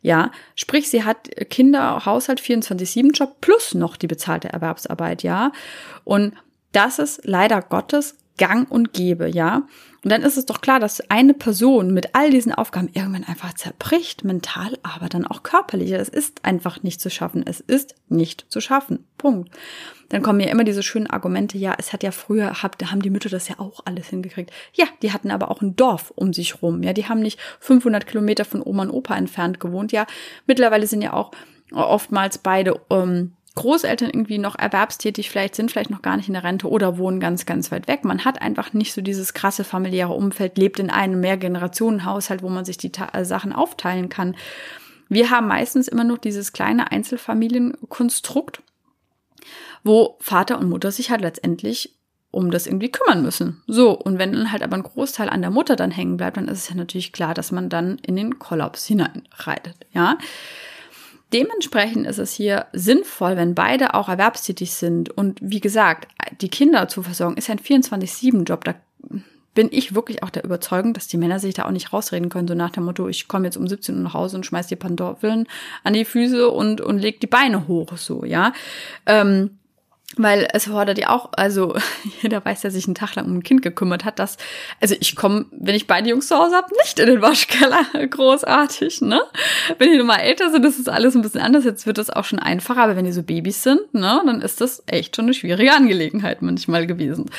Ja, 0.01 0.31
sprich, 0.55 0.89
sie 0.89 1.03
hat 1.03 1.29
Kinder, 1.49 2.05
Haushalt, 2.05 2.39
24-7-Job 2.39 3.41
plus 3.41 3.73
noch 3.73 3.97
die 3.97 4.07
bezahlte 4.07 4.49
Erwerbsarbeit, 4.49 5.21
ja. 5.23 5.51
Und 6.05 6.33
das 6.71 6.99
ist 6.99 7.21
leider 7.25 7.61
Gottes 7.61 8.15
gang 8.37 8.69
und 8.69 8.93
gäbe, 8.93 9.27
ja. 9.27 9.63
Und 10.03 10.11
dann 10.11 10.23
ist 10.23 10.37
es 10.37 10.47
doch 10.47 10.61
klar, 10.61 10.79
dass 10.79 11.11
eine 11.11 11.35
Person 11.35 11.93
mit 11.93 12.15
all 12.15 12.31
diesen 12.31 12.53
Aufgaben 12.53 12.89
irgendwann 12.93 13.23
einfach 13.23 13.53
zerbricht, 13.53 14.23
mental, 14.23 14.79
aber 14.81 15.09
dann 15.09 15.27
auch 15.27 15.43
körperlich. 15.43 15.91
Es 15.91 16.09
ist 16.09 16.43
einfach 16.43 16.81
nicht 16.81 16.99
zu 16.99 17.11
schaffen. 17.11 17.43
Es 17.45 17.59
ist 17.59 17.93
nicht 18.09 18.45
zu 18.49 18.61
schaffen. 18.61 19.05
Punkt. 19.19 19.51
Dann 20.09 20.23
kommen 20.23 20.39
ja 20.39 20.49
immer 20.49 20.63
diese 20.63 20.81
schönen 20.81 21.07
Argumente, 21.07 21.57
ja, 21.57 21.75
es 21.77 21.93
hat 21.93 22.01
ja 22.03 22.11
früher, 22.11 22.63
haben 22.63 23.01
die 23.01 23.11
Mütter 23.11 23.29
das 23.29 23.47
ja 23.47 23.59
auch 23.59 23.81
alles 23.85 24.07
hingekriegt. 24.07 24.51
Ja, 24.73 24.85
die 25.03 25.13
hatten 25.13 25.29
aber 25.29 25.51
auch 25.51 25.61
ein 25.61 25.75
Dorf 25.75 26.11
um 26.15 26.33
sich 26.33 26.61
rum. 26.63 26.81
Ja, 26.81 26.93
die 26.93 27.07
haben 27.07 27.21
nicht 27.21 27.39
500 27.59 28.07
Kilometer 28.07 28.43
von 28.43 28.63
Oma 28.63 28.83
und 28.83 28.91
Opa 28.91 29.15
entfernt 29.15 29.59
gewohnt. 29.59 29.91
Ja, 29.91 30.07
mittlerweile 30.47 30.87
sind 30.87 31.03
ja 31.03 31.13
auch 31.13 31.31
oftmals 31.71 32.39
beide 32.39 32.79
ähm, 32.89 33.33
Großeltern 33.55 34.09
irgendwie 34.09 34.37
noch 34.37 34.57
erwerbstätig 34.57 35.29
vielleicht 35.29 35.55
sind, 35.55 35.71
vielleicht 35.71 35.89
noch 35.89 36.01
gar 36.01 36.15
nicht 36.15 36.29
in 36.29 36.33
der 36.33 36.43
Rente 36.43 36.69
oder 36.69 36.97
wohnen 36.97 37.19
ganz, 37.19 37.45
ganz 37.45 37.71
weit 37.71 37.87
weg. 37.87 38.05
Man 38.05 38.23
hat 38.23 38.41
einfach 38.41 38.71
nicht 38.73 38.93
so 38.93 39.01
dieses 39.01 39.33
krasse 39.33 39.65
familiäre 39.65 40.13
Umfeld, 40.13 40.57
lebt 40.57 40.79
in 40.79 40.89
einem 40.89 41.19
Mehrgenerationenhaushalt, 41.19 42.43
wo 42.43 42.49
man 42.49 42.63
sich 42.63 42.77
die 42.77 42.91
Ta 42.91 43.09
äh, 43.11 43.25
Sachen 43.25 43.51
aufteilen 43.51 44.07
kann. 44.07 44.37
Wir 45.09 45.29
haben 45.29 45.47
meistens 45.47 45.89
immer 45.89 46.05
noch 46.05 46.17
dieses 46.17 46.53
kleine 46.53 46.91
Einzelfamilienkonstrukt, 46.91 48.61
wo 49.83 50.15
Vater 50.21 50.57
und 50.57 50.69
Mutter 50.69 50.91
sich 50.91 51.11
halt 51.11 51.21
letztendlich 51.21 51.95
um 52.31 52.49
das 52.49 52.65
irgendwie 52.65 52.91
kümmern 52.91 53.21
müssen. 53.21 53.61
So, 53.67 53.91
und 53.91 54.17
wenn 54.17 54.31
dann 54.31 54.53
halt 54.53 54.63
aber 54.63 54.77
ein 54.77 54.83
Großteil 54.83 55.27
an 55.29 55.41
der 55.41 55.51
Mutter 55.51 55.75
dann 55.75 55.91
hängen 55.91 56.15
bleibt, 56.15 56.37
dann 56.37 56.47
ist 56.47 56.59
es 56.59 56.69
ja 56.69 56.75
natürlich 56.75 57.11
klar, 57.11 57.33
dass 57.33 57.51
man 57.51 57.67
dann 57.67 57.97
in 57.97 58.15
den 58.15 58.39
Kollaps 58.39 58.85
hineinreitet, 58.85 59.75
ja. 59.91 60.17
Dementsprechend 61.33 62.07
ist 62.07 62.17
es 62.17 62.33
hier 62.33 62.65
sinnvoll, 62.73 63.37
wenn 63.37 63.55
beide 63.55 63.93
auch 63.93 64.09
erwerbstätig 64.09 64.73
sind. 64.73 65.09
Und 65.09 65.39
wie 65.41 65.61
gesagt, 65.61 66.07
die 66.41 66.49
Kinder 66.49 66.87
zu 66.87 67.03
versorgen 67.03 67.37
ist 67.37 67.49
ein 67.49 67.59
24-7-Job. 67.59 68.65
Da 68.65 68.75
bin 69.53 69.69
ich 69.71 69.95
wirklich 69.95 70.23
auch 70.23 70.29
der 70.29 70.43
Überzeugung, 70.43 70.93
dass 70.93 71.07
die 71.07 71.17
Männer 71.17 71.39
sich 71.39 71.53
da 71.53 71.65
auch 71.65 71.71
nicht 71.71 71.91
rausreden 71.91 72.29
können, 72.29 72.47
so 72.47 72.53
nach 72.53 72.69
dem 72.69 72.85
Motto, 72.85 73.07
ich 73.07 73.27
komme 73.27 73.45
jetzt 73.45 73.57
um 73.57 73.67
17 73.67 73.95
Uhr 73.95 74.01
nach 74.01 74.13
Hause 74.13 74.37
und 74.37 74.45
schmeiß 74.45 74.67
die 74.67 74.75
Pantoffeln 74.75 75.47
an 75.83 75.93
die 75.93 76.05
Füße 76.05 76.49
und, 76.49 76.79
und 76.79 76.99
leg 76.99 77.19
die 77.19 77.27
Beine 77.27 77.67
hoch, 77.67 77.97
so, 77.97 78.23
ja. 78.23 78.53
Ähm, 79.05 79.57
weil 80.17 80.47
es 80.53 80.65
fordert 80.65 80.97
ja 80.97 81.09
auch, 81.09 81.29
also 81.33 81.75
jeder 82.21 82.43
weiß, 82.43 82.61
der 82.61 82.71
sich 82.71 82.85
einen 82.85 82.95
Tag 82.95 83.15
lang 83.15 83.25
um 83.25 83.37
ein 83.37 83.43
Kind 83.43 83.61
gekümmert 83.61 84.05
hat, 84.05 84.19
dass, 84.19 84.37
also 84.79 84.95
ich 84.99 85.15
komme, 85.15 85.45
wenn 85.51 85.75
ich 85.75 85.87
beide 85.87 86.09
Jungs 86.09 86.27
zu 86.27 86.37
Hause 86.37 86.55
habe, 86.55 86.73
nicht 86.81 86.99
in 86.99 87.07
den 87.07 87.21
Waschkeller, 87.21 87.85
großartig, 88.09 89.01
ne? 89.01 89.21
Wenn 89.77 89.91
die 89.91 89.97
nun 89.97 90.07
mal 90.07 90.17
älter 90.17 90.49
sind, 90.51 90.65
ist 90.65 90.79
es 90.79 90.87
alles 90.87 91.15
ein 91.15 91.21
bisschen 91.21 91.41
anders, 91.41 91.65
jetzt 91.65 91.85
wird 91.85 91.97
das 91.97 92.09
auch 92.09 92.25
schon 92.25 92.39
einfacher, 92.39 92.83
aber 92.83 92.95
wenn 92.95 93.05
die 93.05 93.11
so 93.11 93.23
Babys 93.23 93.63
sind, 93.63 93.93
ne, 93.93 94.21
dann 94.25 94.41
ist 94.41 94.61
das 94.61 94.83
echt 94.87 95.15
schon 95.15 95.25
eine 95.25 95.33
schwierige 95.33 95.73
Angelegenheit 95.73 96.41
manchmal 96.41 96.87
gewesen. 96.87 97.29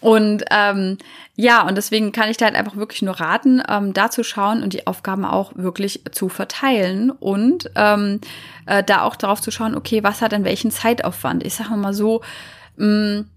Und 0.00 0.44
ähm, 0.50 0.98
ja, 1.34 1.66
und 1.66 1.76
deswegen 1.76 2.12
kann 2.12 2.30
ich 2.30 2.36
da 2.36 2.46
halt 2.46 2.54
einfach 2.54 2.76
wirklich 2.76 3.02
nur 3.02 3.18
raten, 3.18 3.62
ähm, 3.68 3.92
da 3.92 4.10
zu 4.10 4.22
schauen 4.22 4.62
und 4.62 4.72
die 4.72 4.86
Aufgaben 4.86 5.24
auch 5.24 5.52
wirklich 5.56 6.02
zu 6.12 6.28
verteilen 6.28 7.10
und 7.10 7.70
ähm, 7.74 8.20
äh, 8.66 8.84
da 8.84 9.02
auch 9.02 9.16
darauf 9.16 9.40
zu 9.40 9.50
schauen, 9.50 9.74
okay, 9.74 10.04
was 10.04 10.22
hat 10.22 10.32
denn 10.32 10.44
welchen 10.44 10.70
Zeitaufwand? 10.70 11.44
Ich 11.44 11.54
sage 11.54 11.76
mal 11.76 11.94
so, 11.94 12.22
mh, 12.76 12.86
mm, 12.86 13.30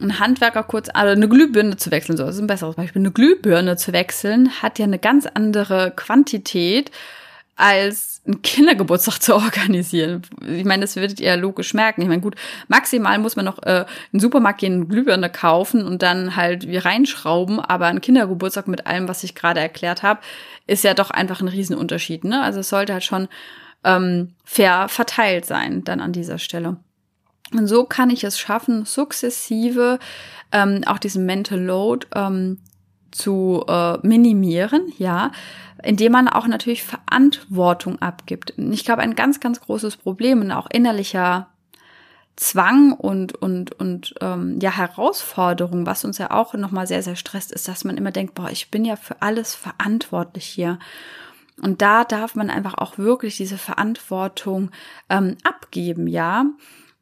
ein 0.00 0.18
Handwerker 0.18 0.64
kurz, 0.64 0.88
also 0.92 1.12
eine 1.12 1.28
Glühbirne 1.28 1.76
zu 1.76 1.90
wechseln, 1.90 2.16
so 2.16 2.24
das 2.24 2.36
ist 2.36 2.40
ein 2.40 2.46
besseres 2.46 2.76
Beispiel. 2.76 3.02
Eine 3.02 3.12
Glühbirne 3.12 3.76
zu 3.76 3.92
wechseln 3.92 4.50
hat 4.62 4.78
ja 4.78 4.84
eine 4.84 4.98
ganz 4.98 5.26
andere 5.26 5.92
Quantität 5.94 6.90
als 7.62 8.20
einen 8.26 8.42
Kindergeburtstag 8.42 9.20
zu 9.22 9.34
organisieren. 9.34 10.22
Ich 10.46 10.64
meine, 10.64 10.82
das 10.82 10.96
werdet 10.96 11.20
ihr 11.20 11.36
logisch 11.36 11.74
merken. 11.74 12.02
Ich 12.02 12.08
meine, 12.08 12.20
gut, 12.20 12.34
maximal 12.66 13.18
muss 13.20 13.36
man 13.36 13.44
noch 13.44 13.62
äh, 13.62 13.82
in 14.10 14.18
den 14.18 14.20
Supermarkt 14.20 14.60
gehen, 14.60 14.88
Glühbirne 14.88 15.30
kaufen 15.30 15.84
und 15.84 16.02
dann 16.02 16.34
halt 16.34 16.66
wie 16.66 16.76
reinschrauben, 16.76 17.60
aber 17.60 17.86
ein 17.86 18.00
Kindergeburtstag 18.00 18.66
mit 18.66 18.88
allem, 18.88 19.06
was 19.06 19.22
ich 19.22 19.36
gerade 19.36 19.60
erklärt 19.60 20.02
habe, 20.02 20.20
ist 20.66 20.82
ja 20.82 20.92
doch 20.92 21.10
einfach 21.10 21.40
ein 21.40 21.48
Riesenunterschied. 21.48 22.24
Ne? 22.24 22.42
Also 22.42 22.60
es 22.60 22.68
sollte 22.68 22.94
halt 22.94 23.04
schon 23.04 23.28
ähm, 23.84 24.34
fair 24.44 24.88
verteilt 24.88 25.44
sein 25.46 25.84
dann 25.84 26.00
an 26.00 26.12
dieser 26.12 26.38
Stelle. 26.38 26.78
Und 27.52 27.68
so 27.68 27.84
kann 27.84 28.10
ich 28.10 28.24
es 28.24 28.40
schaffen, 28.40 28.86
sukzessive 28.86 30.00
ähm, 30.50 30.82
auch 30.86 30.98
diesen 30.98 31.26
Mental 31.26 31.60
Load 31.60 32.08
ähm, 32.14 32.58
zu 33.12 33.64
äh, 33.68 33.98
minimieren, 34.06 34.92
ja, 34.98 35.30
indem 35.82 36.12
man 36.12 36.28
auch 36.28 36.46
natürlich 36.46 36.82
Verantwortung 36.82 38.00
abgibt. 38.00 38.54
Ich 38.56 38.84
glaube, 38.84 39.02
ein 39.02 39.14
ganz, 39.14 39.40
ganz 39.40 39.60
großes 39.60 39.96
Problem 39.96 40.40
und 40.40 40.50
auch 40.50 40.68
innerlicher 40.70 41.48
Zwang 42.36 42.92
und 42.92 43.34
und 43.34 43.72
und 43.78 44.14
ähm, 44.22 44.58
ja 44.60 44.70
Herausforderung, 44.70 45.84
was 45.84 46.04
uns 46.04 46.16
ja 46.16 46.30
auch 46.30 46.54
noch 46.54 46.70
mal 46.70 46.86
sehr 46.86 47.02
sehr 47.02 47.16
stresst, 47.16 47.52
ist, 47.52 47.68
dass 47.68 47.84
man 47.84 47.98
immer 47.98 48.10
denkt, 48.10 48.34
boah, 48.34 48.48
ich 48.50 48.70
bin 48.70 48.86
ja 48.86 48.96
für 48.96 49.20
alles 49.20 49.54
verantwortlich 49.54 50.46
hier. 50.46 50.78
Und 51.60 51.82
da 51.82 52.04
darf 52.04 52.34
man 52.34 52.48
einfach 52.48 52.74
auch 52.74 52.96
wirklich 52.96 53.36
diese 53.36 53.58
Verantwortung 53.58 54.70
ähm, 55.10 55.36
abgeben, 55.44 56.06
ja. 56.06 56.46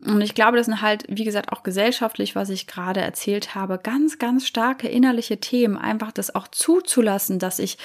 Und 0.04 0.23
ich 0.23 0.35
glaube, 0.35 0.57
das 0.57 0.66
sind 0.66 0.80
halt, 0.80 1.04
wie 1.09 1.25
gesagt, 1.25 1.52
auch 1.52 1.62
gesellschaftlich, 1.62 2.35
was 2.35 2.49
ich 2.49 2.66
gerade 2.66 3.00
erzählt 3.00 3.54
habe, 3.54 3.78
ganz, 3.78 4.19
ganz 4.19 4.47
starke 4.47 4.88
innerliche 4.88 5.38
Themen. 5.38 5.76
Einfach 5.76 6.11
das 6.11 6.35
auch 6.35 6.49
zuzulassen, 6.49 7.38
dass 7.38 7.59
ich 7.59 7.76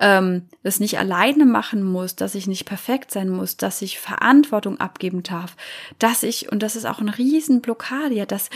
ähm, 0.00 0.42
das 0.62 0.78
nicht 0.78 0.98
alleine 0.98 1.46
machen 1.46 1.82
muss, 1.82 2.14
dass 2.14 2.36
ich 2.36 2.46
nicht 2.46 2.64
perfekt 2.64 3.10
sein 3.10 3.28
muss, 3.28 3.56
dass 3.56 3.82
ich 3.82 3.98
Verantwortung 3.98 4.78
abgeben 4.78 5.22
darf, 5.24 5.56
dass 5.98 6.22
ich, 6.22 6.52
und 6.52 6.62
das 6.62 6.76
ist 6.76 6.84
auch 6.84 7.00
ein 7.00 7.08
Riesenblockade, 7.08 8.14
ja, 8.14 8.26
dass 8.26 8.50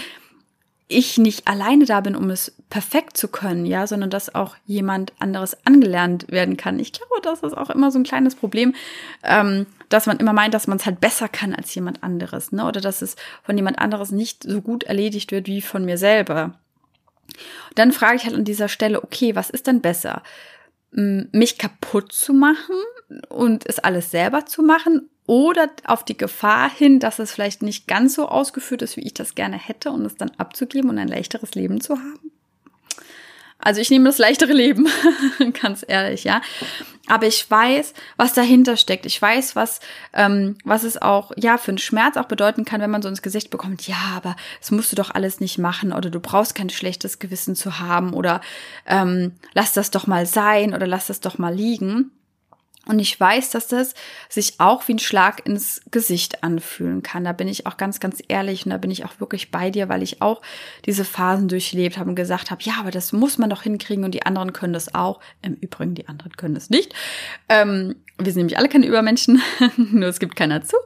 ich 0.89 1.19
nicht 1.19 1.49
alleine 1.49 1.85
da 1.85 2.01
bin, 2.01 2.17
um 2.17 2.31
es 2.31 2.53
perfekt 2.71 3.17
zu 3.17 3.29
können, 3.29 3.67
ja, 3.67 3.87
sondern 3.87 4.11
dass 4.11 4.35
auch 4.35 4.57
jemand 4.67 5.12
anderes 5.19 5.57
angelernt 5.67 6.27
werden 6.29 6.57
kann. 6.57 6.79
Ich 6.79 6.93
glaube, 6.93 7.21
das 7.23 7.43
ist 7.43 7.57
auch 7.57 7.71
immer 7.71 7.91
so 7.91 7.99
ein 7.99 8.05
kleines 8.05 8.35
Problem, 8.35 8.75
ähm, 9.23 9.67
dass 9.89 10.07
man 10.07 10.19
immer 10.19 10.33
meint, 10.33 10.55
dass 10.55 10.67
man 10.67 10.79
es 10.79 10.87
halt 10.87 11.01
besser 11.01 11.29
kann 11.29 11.55
als 11.55 11.75
jemand 11.75 12.03
anderes, 12.03 12.53
ne? 12.53 12.67
Oder 12.67 12.81
dass 12.81 13.03
es 13.03 13.17
von 13.43 13.57
jemand 13.57 13.79
anderes 13.79 14.11
nicht 14.11 14.45
so 14.45 14.61
gut 14.61 14.85
erledigt 14.85 15.33
wird 15.33 15.47
wie 15.47 15.62
von 15.62 15.85
mir 15.85 15.99
selber. 15.99 16.59
dann 17.75 17.93
frage 17.93 18.17
ich 18.17 18.25
halt 18.25 18.35
an 18.35 18.45
dieser 18.45 18.69
Stelle, 18.69 19.03
okay, 19.03 19.35
was 19.35 19.49
ist 19.49 19.67
denn 19.67 19.81
besser? 19.81 20.23
Mich 20.91 21.57
kaputt 21.57 22.12
zu 22.12 22.35
machen 22.35 22.77
und 23.31 23.67
es 23.67 23.79
alles 23.79 24.11
selber 24.11 24.45
zu 24.45 24.62
machen 24.62 25.09
oder 25.26 25.69
auf 25.85 26.05
die 26.05 26.17
Gefahr 26.17 26.71
hin, 26.71 26.99
dass 26.99 27.19
es 27.19 27.33
vielleicht 27.33 27.62
nicht 27.62 27.87
ganz 27.87 28.14
so 28.14 28.29
ausgeführt 28.29 28.83
ist, 28.83 28.97
wie 28.97 29.07
ich 29.07 29.14
das 29.14 29.35
gerne 29.35 29.57
hätte 29.57 29.91
und 29.91 30.05
es 30.05 30.17
dann 30.17 30.33
abzugeben 30.38 30.91
und 30.91 30.99
ein 30.99 31.09
leichteres 31.09 31.55
Leben 31.55 31.81
zu 31.81 31.97
haben? 31.97 32.33
Also 33.64 33.81
ich 33.81 33.91
nehme 33.91 34.07
das 34.07 34.19
leichtere 34.19 34.52
Leben, 34.52 34.88
ganz 35.62 35.85
ehrlich, 35.87 36.25
ja. 36.25 36.43
Aber 37.07 37.29
ich 37.29 37.49
weiß, 37.49 37.95
was 38.17 38.35
dahinter 38.35 38.76
steckt. 38.76 39.07
Ich 39.07 39.23
weiß, 39.23 39.55
was, 39.55 39.79
ähm, 40.12 40.57
was 40.64 40.83
es 40.83 41.00
auch, 41.00 41.31
ja, 41.37 41.59
für 41.59 41.71
einen 41.71 41.79
Schmerz 41.79 42.17
auch 42.17 42.26
bedeuten 42.26 42.64
kann, 42.64 42.81
wenn 42.81 42.91
man 42.91 43.02
so 43.02 43.09
ins 43.09 43.23
Gesicht 43.23 43.50
bekommt, 43.50 43.87
ja, 43.87 43.97
aber 44.17 44.35
das 44.61 44.73
musst 44.73 44.91
du 44.91 44.97
doch 44.97 45.11
alles 45.11 45.38
nicht 45.38 45.59
machen 45.59 45.93
oder 45.93 46.11
du 46.11 46.19
brauchst 46.19 46.57
kein 46.57 46.71
schlechtes 46.71 47.21
Gewissen 47.21 47.55
zu 47.55 47.79
haben 47.79 48.14
oder 48.14 48.41
ähm, 48.87 49.33
lass 49.55 49.73
das 49.73 49.93
doch 49.93 50.09
mal 50.09 50.26
sein 50.26 50.75
oder 50.75 50.88
lass 50.88 51.07
das 51.07 51.21
doch 51.21 51.38
mal 51.38 51.55
liegen. 51.55 52.11
Und 52.87 52.99
ich 52.99 53.19
weiß, 53.19 53.51
dass 53.51 53.69
das 53.69 53.95
sich 54.29 54.55
auch 54.59 54.89
wie 54.89 54.95
ein 54.95 54.99
Schlag 54.99 55.47
ins 55.47 55.83
Gesicht 55.93 56.43
anfühlen 56.43 57.05
kann. 57.05 57.23
Da 57.23 57.33
bin 57.33 57.47
ich 57.47 57.65
auch 57.67 57.77
ganz, 57.77 58.01
ganz 58.01 58.21
ehrlich 58.27 58.65
und 58.65 58.71
da 58.71 58.77
bin 58.77 58.91
ich 58.91 59.05
auch 59.05 59.21
wirklich 59.21 59.53
bei 59.53 59.71
dir, 59.71 59.89
weil 59.89 60.03
ich 60.03 60.21
auch 60.21 60.43
diese 60.85 61.05
Phasen 61.05 61.47
durchlebt 61.47 61.97
habe 61.97 62.11
und 62.11 62.17
gesagt 62.17 62.51
habe, 62.51 62.61
ja, 62.65 62.75
aber 62.81 62.91
das 62.91 63.12
muss 63.12 63.39
man 63.39 63.51
doch 63.51 63.62
hinkriegen 63.62 64.05
und 64.05 64.12
die 64.12 64.27
anderen 64.27 64.53
können 64.53 64.73
das 64.73 64.97
auch. 64.97 65.21
Im 65.43 65.55
Übrigen, 65.55 65.95
die 65.95 66.09
anderen 66.09 66.37
können 66.37 66.55
das 66.55 66.71
nicht. 66.71 66.93
Ähm, 67.49 67.95
wir 68.19 68.33
sind 68.33 68.41
nämlich 68.41 68.59
alle 68.59 68.69
keine 68.69 68.87
Übermenschen, 68.87 69.41
nur 69.77 70.09
es 70.09 70.19
gibt 70.19 70.35
keiner 70.35 70.62
zu. 70.62 70.77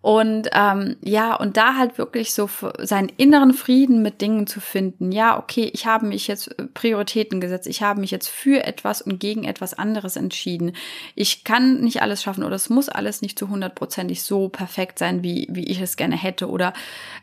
Und 0.00 0.48
ähm, 0.52 0.96
ja, 1.02 1.34
und 1.34 1.56
da 1.56 1.74
halt 1.74 1.98
wirklich 1.98 2.32
so 2.32 2.48
seinen 2.78 3.08
inneren 3.16 3.52
Frieden 3.52 4.00
mit 4.00 4.20
Dingen 4.20 4.46
zu 4.46 4.60
finden. 4.60 5.10
Ja, 5.10 5.36
okay, 5.36 5.68
ich 5.74 5.86
habe 5.86 6.06
mich 6.06 6.28
jetzt 6.28 6.56
äh, 6.56 6.66
Prioritäten 6.72 7.40
gesetzt, 7.40 7.66
ich 7.66 7.82
habe 7.82 8.00
mich 8.00 8.12
jetzt 8.12 8.28
für 8.28 8.64
etwas 8.64 9.02
und 9.02 9.18
gegen 9.18 9.42
etwas 9.42 9.74
anderes 9.74 10.14
entschieden. 10.14 10.72
Ich 11.16 11.42
kann 11.42 11.80
nicht 11.80 12.00
alles 12.00 12.22
schaffen 12.22 12.44
oder 12.44 12.54
es 12.54 12.70
muss 12.70 12.88
alles 12.88 13.22
nicht 13.22 13.38
zu 13.38 13.48
hundertprozentig 13.48 14.22
so 14.22 14.48
perfekt 14.48 15.00
sein, 15.00 15.24
wie, 15.24 15.48
wie 15.50 15.66
ich 15.66 15.80
es 15.80 15.96
gerne 15.96 16.16
hätte. 16.16 16.48
Oder 16.48 16.74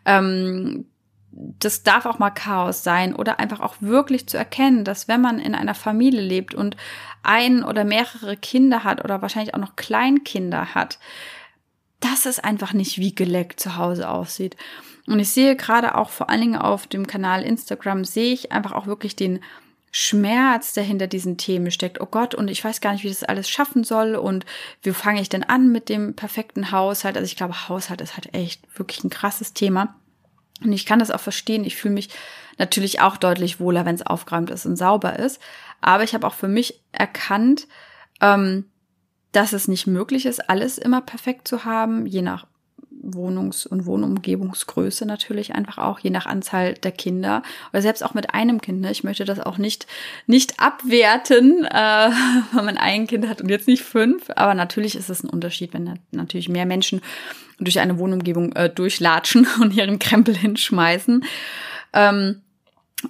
ähm, 0.04 0.86
das 1.32 1.84
darf 1.84 2.06
auch 2.06 2.20
mal 2.20 2.32
Chaos 2.32 2.84
sein 2.84 3.16
oder 3.16 3.40
einfach 3.40 3.60
auch 3.62 3.76
wirklich 3.80 4.28
zu 4.28 4.38
erkennen, 4.38 4.84
dass 4.84 5.08
wenn 5.08 5.22
man 5.22 5.40
in 5.40 5.56
einer 5.56 5.76
Familie 5.76 6.22
lebt 6.22 6.54
und 6.54 6.76
ein 7.24 7.64
oder 7.64 7.84
mehrere 7.84 8.38
Kinder 8.38 8.84
hat 8.84 9.04
oder 9.04 9.22
wahrscheinlich 9.22 9.54
auch 9.54 9.60
noch 9.60 9.76
Kleinkinder 9.76 10.76
hat, 10.76 11.00
dass 12.00 12.26
es 12.26 12.40
einfach 12.40 12.74
nicht 12.74 12.98
wie 12.98 13.16
geleckt 13.16 13.60
zu 13.60 13.78
Hause 13.78 14.10
aussieht. 14.10 14.56
Und 15.08 15.20
ich 15.20 15.30
sehe 15.30 15.56
gerade 15.56 15.96
auch 15.96 16.10
vor 16.10 16.30
allen 16.30 16.42
Dingen 16.42 16.58
auf 16.58 16.88
dem 16.88 17.08
Kanal 17.08 17.44
Instagram, 17.44 18.06
sehe 18.06 18.34
ich 18.34 18.52
einfach 18.52 18.72
auch 18.72 18.88
wirklich 18.88 19.16
den 19.16 19.40
Schmerz, 19.92 20.74
der 20.74 20.84
hinter 20.84 21.08
diesen 21.08 21.38
Themen 21.38 21.72
steckt. 21.72 22.02
Oh 22.02 22.06
Gott, 22.06 22.36
und 22.36 22.50
ich 22.50 22.62
weiß 22.62 22.82
gar 22.82 22.92
nicht, 22.92 23.06
wie 23.06 23.10
das 23.10 23.24
alles 23.24 23.50
schaffen 23.50 23.86
soll 23.86 24.16
und 24.16 24.46
wie 24.82 24.92
fange 24.92 25.22
ich 25.22 25.30
denn 25.30 25.44
an 25.44 25.72
mit 25.72 25.88
dem 25.88 26.16
perfekten 26.16 26.72
Haushalt? 26.72 27.16
Also 27.16 27.26
ich 27.26 27.38
glaube, 27.38 27.70
Haushalt 27.70 28.02
ist 28.02 28.18
halt 28.18 28.34
echt 28.34 28.62
wirklich 28.78 29.04
ein 29.06 29.10
krasses 29.10 29.54
Thema. 29.54 29.96
Und 30.62 30.74
ich 30.74 30.86
kann 30.86 31.00
das 31.00 31.12
auch 31.12 31.22
verstehen. 31.22 31.64
Ich 31.64 31.78
fühle 31.78 31.94
mich 31.94 32.10
natürlich 32.58 33.00
auch 33.00 33.16
deutlich 33.16 33.60
wohler, 33.60 33.86
wenn 33.86 33.96
es 33.96 34.06
aufgeräumt 34.06 34.50
ist 34.50 34.66
und 34.66 34.76
sauber 34.76 35.18
ist. 35.18 35.40
Aber 35.80 36.04
ich 36.04 36.14
habe 36.14 36.28
auch 36.28 36.34
für 36.34 36.48
mich 36.50 36.82
erkannt, 36.92 37.68
ähm, 38.20 38.66
dass 39.36 39.54
es 39.54 39.68
nicht 39.68 39.88
möglich 39.88 40.26
ist, 40.26 40.50
alles 40.50 40.78
immer 40.78 41.02
perfekt 41.02 41.48
zu 41.48 41.66
haben, 41.66 42.06
je 42.06 42.22
nach 42.22 42.46
Wohnungs- 43.06 43.68
und 43.68 43.86
Wohnumgebungsgröße 43.86 45.06
natürlich 45.06 45.54
einfach 45.54 45.78
auch, 45.78 46.00
je 46.00 46.10
nach 46.10 46.26
Anzahl 46.26 46.74
der 46.74 46.92
Kinder 46.92 47.44
oder 47.72 47.82
selbst 47.82 48.04
auch 48.04 48.14
mit 48.14 48.34
einem 48.34 48.62
Kind. 48.62 48.82
Ne? 48.82 48.92
Ich 48.92 49.04
möchte 49.04 49.26
das 49.26 49.40
auch 49.40 49.58
nicht, 49.58 49.86
nicht 50.26 50.60
abwerten, 50.60 51.66
äh, 51.66 51.70
wenn 52.54 52.66
man 52.66 52.78
ein 52.78 53.06
Kind 53.08 53.28
hat 53.28 53.42
und 53.42 53.50
jetzt 53.50 53.68
nicht 53.68 53.84
fünf. 53.84 54.32
Aber 54.36 54.56
natürlich 54.56 54.96
ist 54.96 55.10
es 55.10 55.24
ein 55.24 55.30
Unterschied, 55.30 55.74
wenn 55.74 56.00
natürlich 56.12 56.50
mehr 56.50 56.66
Menschen 56.66 57.02
durch 57.60 57.80
eine 57.80 58.00
Wohnumgebung 58.00 58.54
äh, 58.54 58.70
durchlatschen 58.70 59.48
und 59.62 59.76
ihren 59.76 60.00
Krempel 60.00 60.36
hinschmeißen. 60.36 61.24
Ähm, 61.94 62.42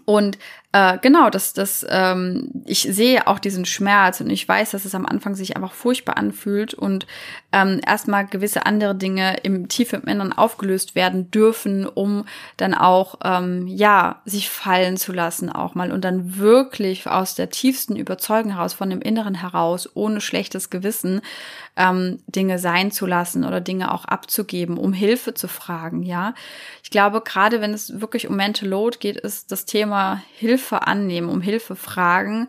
und 0.06 0.38
äh, 0.76 0.98
genau, 1.02 1.30
das, 1.30 1.54
das, 1.54 1.86
ähm, 1.90 2.50
ich 2.66 2.82
sehe 2.82 3.28
auch 3.28 3.40
diesen 3.40 3.64
Schmerz 3.64 4.20
und 4.20 4.30
ich 4.30 4.46
weiß, 4.46 4.72
dass 4.72 4.84
es 4.84 4.94
am 4.94 5.06
Anfang 5.06 5.34
sich 5.34 5.56
einfach 5.56 5.72
furchtbar 5.72 6.18
anfühlt 6.18 6.74
und 6.74 7.08
ähm, 7.54 7.80
erstmal 7.88 8.28
gewisse 8.28 8.66
andere 8.66 8.94
Dinge 8.94 9.38
im 9.44 9.70
tief 9.70 9.94
im 9.94 10.04
Inneren 10.04 10.34
aufgelöst 10.34 10.94
werden 10.94 11.32
dürfen, 11.32 11.88
um 11.88 12.26
dann 12.58 12.74
auch 12.74 13.20
ähm, 13.24 13.68
ja 13.68 14.22
sich 14.26 14.50
fallen 14.50 14.98
zu 14.98 15.14
lassen 15.14 15.50
auch 15.50 15.76
mal 15.76 15.94
und 15.94 16.04
dann 16.04 16.38
wirklich 16.38 17.08
aus 17.08 17.36
der 17.36 17.50
tiefsten 17.50 17.96
Überzeugung 17.96 18.52
heraus, 18.52 18.74
von 18.74 18.90
dem 18.90 19.00
Inneren 19.00 19.36
heraus, 19.36 19.90
ohne 19.94 20.20
schlechtes 20.20 20.70
Gewissen 20.70 21.22
ähm, 21.78 22.20
Dinge 22.28 22.60
sein 22.60 22.92
zu 22.92 23.06
lassen 23.06 23.46
oder 23.46 23.62
Dinge 23.62 23.94
auch 23.94 24.04
abzugeben, 24.04 24.78
um 24.78 24.92
Hilfe 24.92 25.34
zu 25.34 25.48
fragen. 25.48 26.04
Ja, 26.04 26.34
ich 26.84 26.90
glaube, 26.90 27.22
gerade 27.22 27.62
wenn 27.62 27.74
es 27.74 28.02
wirklich 28.02 28.28
um 28.28 28.36
Mental 28.36 28.68
Load 28.68 28.98
geht, 29.00 29.16
ist 29.16 29.54
das 29.54 29.64
Thema 29.66 29.85
Hilfe 29.86 30.22
Hilfe 30.38 30.88
annehmen, 30.88 31.30
um 31.30 31.42
Hilfe 31.42 31.76
fragen, 31.76 32.48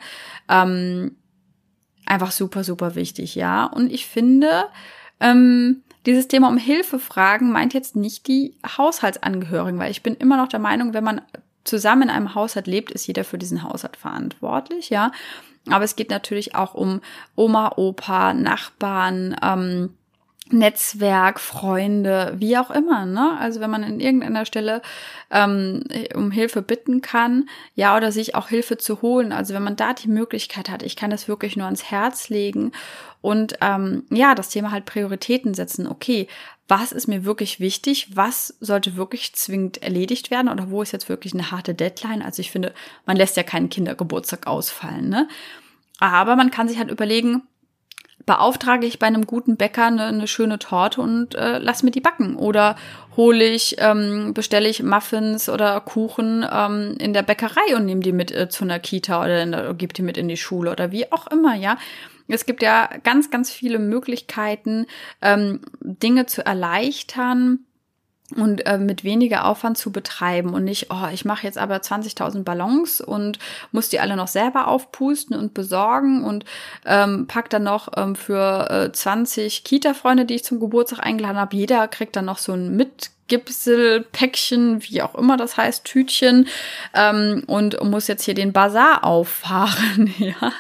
ähm, 0.49 1.17
einfach 2.07 2.31
super, 2.31 2.65
super 2.65 2.95
wichtig, 2.95 3.35
ja. 3.35 3.65
Und 3.65 3.93
ich 3.93 4.07
finde, 4.07 4.67
ähm, 5.21 5.83
dieses 6.07 6.29
Thema 6.29 6.49
um 6.49 6.57
Hilfe 6.57 6.99
fragen 6.99 7.51
meint 7.51 7.75
jetzt 7.75 7.97
nicht 7.97 8.29
die 8.29 8.55
Haushaltsangehörigen, 8.65 9.79
weil 9.79 9.91
ich 9.91 10.03
bin 10.03 10.15
immer 10.15 10.37
noch 10.37 10.49
der 10.49 10.61
Meinung, 10.61 10.95
wenn 10.95 11.05
man 11.05 11.21
zusammen 11.65 12.03
in 12.03 12.11
einem 12.11 12.35
Haushalt 12.35 12.67
lebt, 12.67 12.93
ist 12.93 13.07
jeder 13.07 13.25
für 13.25 13.39
diesen 13.39 13.63
Haushalt 13.63 13.97
verantwortlich, 13.97 14.91
ja. 14.91 15.11
Aber 15.69 15.85
es 15.85 15.97
geht 15.97 16.11
natürlich 16.11 16.55
auch 16.55 16.75
um 16.75 17.01
Oma, 17.35 17.73
Opa, 17.77 18.35
Nachbarn, 18.35 19.37
ähm, 19.43 19.95
Netzwerk, 20.51 21.41
Freunde, 21.41 22.35
wie 22.39 22.57
auch 22.57 22.71
immer. 22.71 23.05
Ne? 23.05 23.37
Also 23.39 23.61
wenn 23.61 23.71
man 23.71 23.83
in 23.83 23.99
irgendeiner 23.99 24.45
Stelle 24.45 24.81
ähm, 25.31 25.83
um 26.15 26.31
Hilfe 26.31 26.63
bitten 26.63 27.01
kann, 27.01 27.49
ja, 27.75 27.97
oder 27.97 28.13
sich 28.13 28.35
auch 28.37 28.49
Hilfe 28.49 28.79
zu 28.79 29.03
holen. 29.03 29.33
Also 29.33 29.55
wenn 29.55 29.65
man 29.65 29.77
da 29.77 29.93
die 29.93 30.09
Möglichkeit 30.09 30.71
hat, 30.71 30.85
ich 30.85 30.95
kann 30.95 31.11
das 31.11 31.27
wirklich 31.27 31.57
nur 31.57 31.67
ans 31.67 31.91
Herz 31.91 32.29
legen 32.29 32.73
und 33.23 33.55
ähm, 33.61 34.05
ja, 34.11 34.37
das 34.37 34.51
Thema 34.51 34.71
halt 34.71 34.85
Prioritäten 34.85 35.53
setzen. 35.55 35.89
Okay, 35.89 36.29
was 36.69 36.93
ist 36.93 37.09
mir 37.09 37.25
wirklich 37.25 37.59
wichtig? 37.59 38.09
Was 38.15 38.57
sollte 38.61 38.97
wirklich 38.97 39.35
zwingend 39.35 39.83
erledigt 39.83 40.31
werden? 40.31 40.49
Oder 40.49 40.71
wo 40.71 40.83
ist 40.83 40.93
jetzt 40.93 41.09
wirklich 41.09 41.33
eine 41.33 41.51
harte 41.51 41.75
Deadline? 41.75 42.23
Also 42.23 42.41
ich 42.41 42.51
finde, 42.51 42.73
man 43.05 43.17
lässt 43.17 43.37
ja 43.37 43.43
keinen 43.43 43.69
Kindergeburtstag 43.69 44.47
ausfallen. 44.47 45.09
Ne? 45.09 45.29
Aber 45.99 46.37
man 46.37 46.51
kann 46.51 46.69
sich 46.69 46.79
halt 46.79 46.91
überlegen, 46.91 47.43
beauftrage 48.27 48.87
ich 48.87 48.99
bei 48.99 49.07
einem 49.07 49.27
guten 49.27 49.57
Bäcker 49.57 49.87
eine, 49.87 50.07
eine 50.07 50.27
schöne 50.27 50.59
Torte 50.59 51.01
und 51.01 51.35
äh, 51.37 51.59
lass 51.59 51.83
mir 51.83 51.93
die 51.93 52.01
backen. 52.01 52.37
Oder 52.37 52.77
hole 53.17 53.45
ich, 53.45 53.77
ähm, 53.79 54.35
bestelle 54.35 54.69
ich 54.69 54.83
Muffins 54.83 55.49
oder 55.49 55.81
Kuchen 55.81 56.45
ähm, 56.51 56.97
in 56.99 57.13
der 57.13 57.23
Bäckerei 57.23 57.77
und 57.77 57.87
nehme 57.87 58.01
die 58.01 58.13
mit 58.13 58.33
äh, 58.33 58.49
zu 58.49 58.65
einer 58.65 58.81
Kita 58.81 59.23
oder, 59.23 59.43
in 59.43 59.53
der, 59.53 59.75
gebe 59.75 59.95
die 59.95 60.03
mit 60.03 60.19
in 60.19 60.29
die 60.29 60.37
Schule 60.37 60.73
oder 60.73 60.93
wie 60.93 61.11
auch 61.13 61.29
immer, 61.29 61.55
ja. 61.55 61.79
Es 62.29 62.45
gibt 62.45 62.61
ja 62.61 62.91
ganz, 63.05 63.31
ganz 63.31 63.53
viele 63.53 63.79
Möglichkeiten, 63.79 64.87
ähm, 65.23 65.61
Dinge 65.81 66.27
zu 66.27 66.45
erleichtern 66.45 67.66
und 68.35 68.67
äh, 68.67 68.79
mit 68.79 69.05
weniger 69.05 69.45
Aufwand 69.45 69.79
zu 69.79 69.93
betreiben 69.93 70.53
und 70.53 70.65
nicht, 70.65 70.89
oh, 70.91 71.07
ich 71.13 71.25
mache 71.25 71.47
jetzt 71.47 71.59
aber 71.59 71.77
20.000 71.77 72.43
Ballons 72.43 73.01
und 73.01 73.39
muss 73.71 73.89
die 73.89 74.01
alle 74.01 74.17
noch 74.17 74.29
selber 74.29 74.67
aufpusten 74.67 75.37
und 75.37 75.55
besorgen 75.55 76.25
und 76.25 76.45
ähm, 76.85 77.27
pack 77.29 77.51
dann 77.51 77.63
noch 77.63 77.89
ähm, 77.97 78.17
für 78.17 78.71
äh, 78.71 78.93
20 78.93 79.63
Kita-Freunde, 79.63 80.25
die 80.25 80.35
ich 80.35 80.45
zum 80.45 80.59
Geburtstag 80.59 81.07
eingeladen 81.07 81.39
habe, 81.39 81.57
jeder 81.57 81.87
kriegt 81.87 82.17
dann 82.17 82.25
noch 82.25 82.39
so 82.39 82.53
ein 82.53 82.77
mit 82.77 83.11
Gipselpäckchen, 83.29 84.83
wie 84.85 85.03
auch 85.03 85.15
immer 85.15 85.37
das 85.37 85.57
heißt, 85.57 85.85
Tütchen 85.85 86.49
ähm, 86.95 87.43
und 87.47 87.83
muss 87.83 88.07
jetzt 88.07 88.25
hier 88.25 88.35
den 88.35 88.53
Bazar 88.53 89.05
auffahren, 89.05 90.15
ja, 90.19 90.53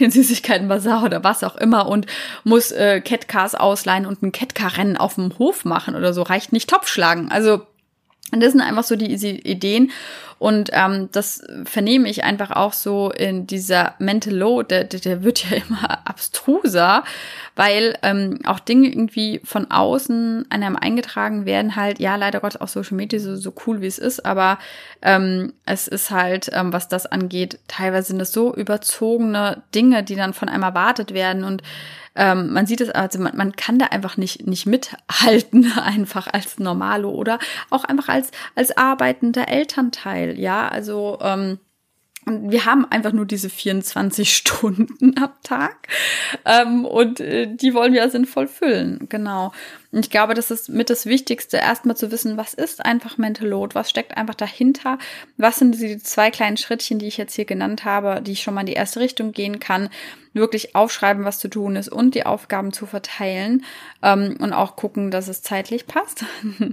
den 0.00 0.10
Süßigkeiten-Bazar 0.10 1.04
oder 1.04 1.24
was 1.24 1.44
auch 1.44 1.56
immer 1.56 1.88
und 1.88 2.06
muss 2.44 2.72
äh, 2.72 3.00
Catcars 3.00 3.54
ausleihen 3.54 4.06
und 4.06 4.22
ein 4.22 4.32
Catcar-Rennen 4.32 4.96
auf 4.96 5.16
dem 5.16 5.38
Hof 5.38 5.64
machen 5.64 5.94
oder 5.94 6.12
so, 6.12 6.22
reicht 6.22 6.52
nicht 6.52 6.70
Topfschlagen. 6.70 7.30
Also 7.30 7.62
das 8.30 8.52
sind 8.52 8.60
einfach 8.60 8.84
so 8.84 8.96
die 8.96 9.12
Ideen 9.12 9.92
und 10.38 10.70
ähm, 10.72 11.08
das 11.12 11.42
vernehme 11.64 12.08
ich 12.08 12.24
einfach 12.24 12.50
auch 12.50 12.72
so 12.72 13.10
in 13.10 13.46
dieser 13.46 13.94
Mental 13.98 14.34
Load, 14.34 14.68
der, 14.68 14.84
der 14.84 15.22
wird 15.22 15.48
ja 15.50 15.56
immer 15.68 16.06
abstruser, 16.06 17.04
weil 17.56 17.96
ähm, 18.02 18.40
auch 18.44 18.60
Dinge 18.60 18.88
irgendwie 18.88 19.40
von 19.44 19.70
außen 19.70 20.46
an 20.50 20.62
einem 20.62 20.76
eingetragen 20.76 21.46
werden, 21.46 21.76
halt, 21.76 21.98
ja, 21.98 22.16
leider 22.16 22.40
Gott 22.40 22.60
auf 22.60 22.70
Social 22.70 22.96
Media 22.96 23.18
so, 23.18 23.36
so 23.36 23.52
cool 23.66 23.80
wie 23.80 23.86
es 23.86 23.98
ist, 23.98 24.24
aber 24.24 24.58
ähm, 25.02 25.52
es 25.66 25.88
ist 25.88 26.10
halt, 26.10 26.50
ähm, 26.52 26.72
was 26.72 26.88
das 26.88 27.06
angeht, 27.06 27.58
teilweise 27.68 28.08
sind 28.08 28.20
es 28.20 28.32
so 28.32 28.54
überzogene 28.54 29.62
Dinge, 29.74 30.02
die 30.02 30.16
dann 30.16 30.34
von 30.34 30.48
einem 30.48 30.62
erwartet 30.62 31.14
werden 31.14 31.44
und 31.44 31.62
ähm, 32.16 32.52
man 32.52 32.66
sieht 32.66 32.80
es, 32.80 32.90
also 32.90 33.18
man, 33.18 33.36
man 33.36 33.56
kann 33.56 33.78
da 33.78 33.86
einfach 33.86 34.16
nicht, 34.16 34.46
nicht 34.46 34.66
mithalten, 34.66 35.72
einfach 35.84 36.28
als 36.32 36.58
Normalo 36.58 37.10
oder 37.10 37.38
auch 37.70 37.84
einfach 37.84 38.08
als, 38.08 38.30
als 38.54 38.76
arbeitender 38.76 39.48
Elternteil, 39.48 40.23
ja, 40.32 40.68
also, 40.68 41.18
ähm, 41.20 41.58
wir 42.26 42.64
haben 42.64 42.86
einfach 42.86 43.12
nur 43.12 43.26
diese 43.26 43.50
24 43.50 44.34
Stunden 44.36 45.16
am 45.18 45.32
Tag. 45.42 45.88
Ähm, 46.44 46.84
und 46.84 47.20
äh, 47.20 47.54
die 47.54 47.74
wollen 47.74 47.92
wir 47.92 48.02
ja 48.02 48.08
sinnvoll 48.08 48.46
füllen. 48.46 49.06
Genau. 49.08 49.52
Und 49.92 50.00
ich 50.04 50.10
glaube, 50.10 50.34
das 50.34 50.50
ist 50.50 50.68
mit 50.68 50.90
das 50.90 51.06
Wichtigste, 51.06 51.58
erstmal 51.58 51.96
zu 51.96 52.10
wissen, 52.10 52.36
was 52.36 52.54
ist 52.54 52.84
einfach 52.84 53.18
Mental 53.18 53.48
Load, 53.48 53.74
was 53.74 53.90
steckt 53.90 54.16
einfach 54.16 54.34
dahinter, 54.34 54.98
was 55.36 55.58
sind 55.58 55.80
die 55.80 55.98
zwei 55.98 56.30
kleinen 56.30 56.56
Schrittchen, 56.56 56.98
die 56.98 57.06
ich 57.06 57.16
jetzt 57.16 57.34
hier 57.34 57.44
genannt 57.44 57.84
habe, 57.84 58.20
die 58.22 58.32
ich 58.32 58.42
schon 58.42 58.54
mal 58.54 58.60
in 58.60 58.66
die 58.66 58.72
erste 58.72 59.00
Richtung 59.00 59.32
gehen 59.32 59.60
kann, 59.60 59.88
wirklich 60.34 60.74
aufschreiben, 60.74 61.24
was 61.24 61.38
zu 61.38 61.48
tun 61.48 61.76
ist 61.76 61.88
und 61.88 62.14
die 62.14 62.26
Aufgaben 62.26 62.72
zu 62.72 62.86
verteilen 62.86 63.64
ähm, 64.02 64.36
und 64.40 64.52
auch 64.52 64.76
gucken, 64.76 65.10
dass 65.10 65.28
es 65.28 65.42
zeitlich 65.42 65.86
passt. 65.86 66.24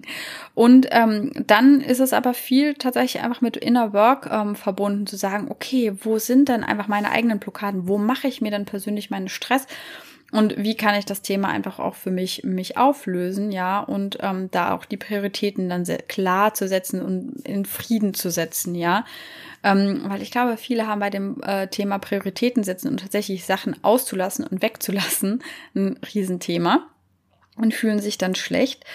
und 0.56 0.88
ähm, 0.92 1.32
dann 1.48 1.80
ist 1.80 2.00
es 2.00 2.12
aber 2.12 2.34
viel 2.34 2.74
tatsächlich 2.74 3.24
einfach 3.24 3.42
mit 3.42 3.56
Inner 3.56 3.94
Work 3.94 4.30
ähm, 4.32 4.56
verbunden, 4.56 5.08
zu 5.08 5.16
sagen, 5.16 5.48
okay, 5.50 5.94
wo 6.02 6.18
sind 6.18 6.50
denn 6.50 6.64
einfach 6.64 6.88
meine 6.88 7.12
eigenen 7.12 7.40
Blockaden? 7.40 7.88
Wo 7.88 7.98
mache 7.98 8.28
ich 8.28 8.42
mir 8.42 8.52
dann 8.52 8.66
persönlich 8.66 9.10
meinen 9.10 9.30
Stress? 9.30 9.68
Und 10.32 10.56
wie 10.58 10.76
kann 10.76 10.96
ich 10.96 11.06
das 11.06 11.22
Thema 11.22 11.50
einfach 11.50 11.80
auch 11.80 11.96
für 11.96 12.10
mich, 12.10 12.44
mich 12.44 12.78
auflösen, 12.78 13.52
ja, 13.52 13.82
und 13.82 14.18
ähm, 14.22 14.50
da 14.50 14.74
auch 14.74 14.86
die 14.86 14.98
Prioritäten 14.98 15.68
dann 15.68 15.84
sehr 15.84 16.02
klar 16.02 16.54
zu 16.54 16.70
setzen 16.70 17.02
und 17.02 17.46
in 17.46 17.66
Frieden 17.66 18.14
zu 18.14 18.32
setzen, 18.32 18.74
ja. 18.74 19.06
Ähm, 19.64 20.04
weil 20.06 20.22
ich 20.22 20.32
glaube, 20.32 20.56
viele 20.56 20.88
haben 20.88 21.02
bei 21.02 21.10
dem 21.10 21.42
äh, 21.44 21.68
Thema 21.68 22.00
Prioritäten 22.00 22.64
setzen 22.64 22.88
und 22.88 23.02
tatsächlich 23.02 23.46
Sachen 23.46 23.76
auszulassen 23.84 24.46
und 24.48 24.62
wegzulassen 24.62 25.44
ein 25.76 26.00
Riesenthema 26.14 26.88
und 27.58 27.74
fühlen 27.74 28.00
sich 28.00 28.18
dann 28.18 28.34
schlecht. 28.34 28.86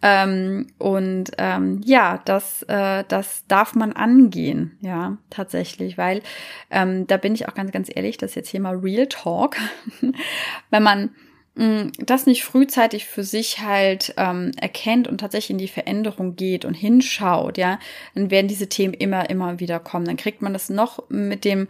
Ähm, 0.00 0.68
und 0.78 1.32
ähm, 1.38 1.80
ja, 1.84 2.20
das, 2.24 2.62
äh, 2.64 3.04
das 3.08 3.44
darf 3.48 3.74
man 3.74 3.92
angehen, 3.92 4.78
ja, 4.80 5.18
tatsächlich, 5.28 5.98
weil 5.98 6.22
ähm, 6.70 7.06
da 7.08 7.16
bin 7.16 7.34
ich 7.34 7.48
auch 7.48 7.54
ganz, 7.54 7.72
ganz 7.72 7.90
ehrlich, 7.92 8.16
das 8.16 8.30
ist 8.30 8.36
jetzt 8.36 8.50
hier 8.50 8.60
mal 8.60 8.76
Real 8.76 9.08
Talk. 9.08 9.56
Wenn 10.70 10.82
man 10.84 11.10
mm, 11.56 11.88
das 11.98 12.26
nicht 12.26 12.44
frühzeitig 12.44 13.06
für 13.06 13.24
sich 13.24 13.58
halt 13.60 14.14
ähm, 14.16 14.52
erkennt 14.60 15.08
und 15.08 15.18
tatsächlich 15.18 15.50
in 15.50 15.58
die 15.58 15.66
Veränderung 15.68 16.36
geht 16.36 16.64
und 16.64 16.74
hinschaut, 16.74 17.58
ja, 17.58 17.80
dann 18.14 18.30
werden 18.30 18.46
diese 18.46 18.68
Themen 18.68 18.94
immer, 18.94 19.28
immer 19.30 19.58
wieder 19.58 19.80
kommen. 19.80 20.04
Dann 20.04 20.16
kriegt 20.16 20.42
man 20.42 20.52
das 20.52 20.70
noch 20.70 21.10
mit 21.10 21.44
dem 21.44 21.66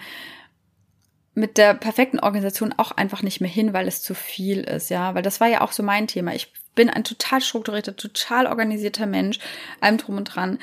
mit 1.34 1.56
der 1.56 1.74
perfekten 1.74 2.18
Organisation 2.18 2.74
auch 2.76 2.90
einfach 2.90 3.22
nicht 3.22 3.40
mehr 3.40 3.48
hin, 3.48 3.72
weil 3.72 3.86
es 3.86 4.02
zu 4.02 4.14
viel 4.14 4.58
ist, 4.60 4.90
ja, 4.90 5.14
weil 5.14 5.22
das 5.22 5.40
war 5.40 5.46
ja 5.46 5.60
auch 5.60 5.70
so 5.70 5.84
mein 5.84 6.08
Thema. 6.08 6.34
Ich 6.34 6.52
bin 6.78 6.88
ein 6.90 7.02
total 7.02 7.40
strukturierter, 7.40 7.96
total 7.96 8.46
organisierter 8.46 9.06
Mensch, 9.06 9.40
allem 9.80 9.98
drum 9.98 10.16
und 10.16 10.24
dran. 10.24 10.60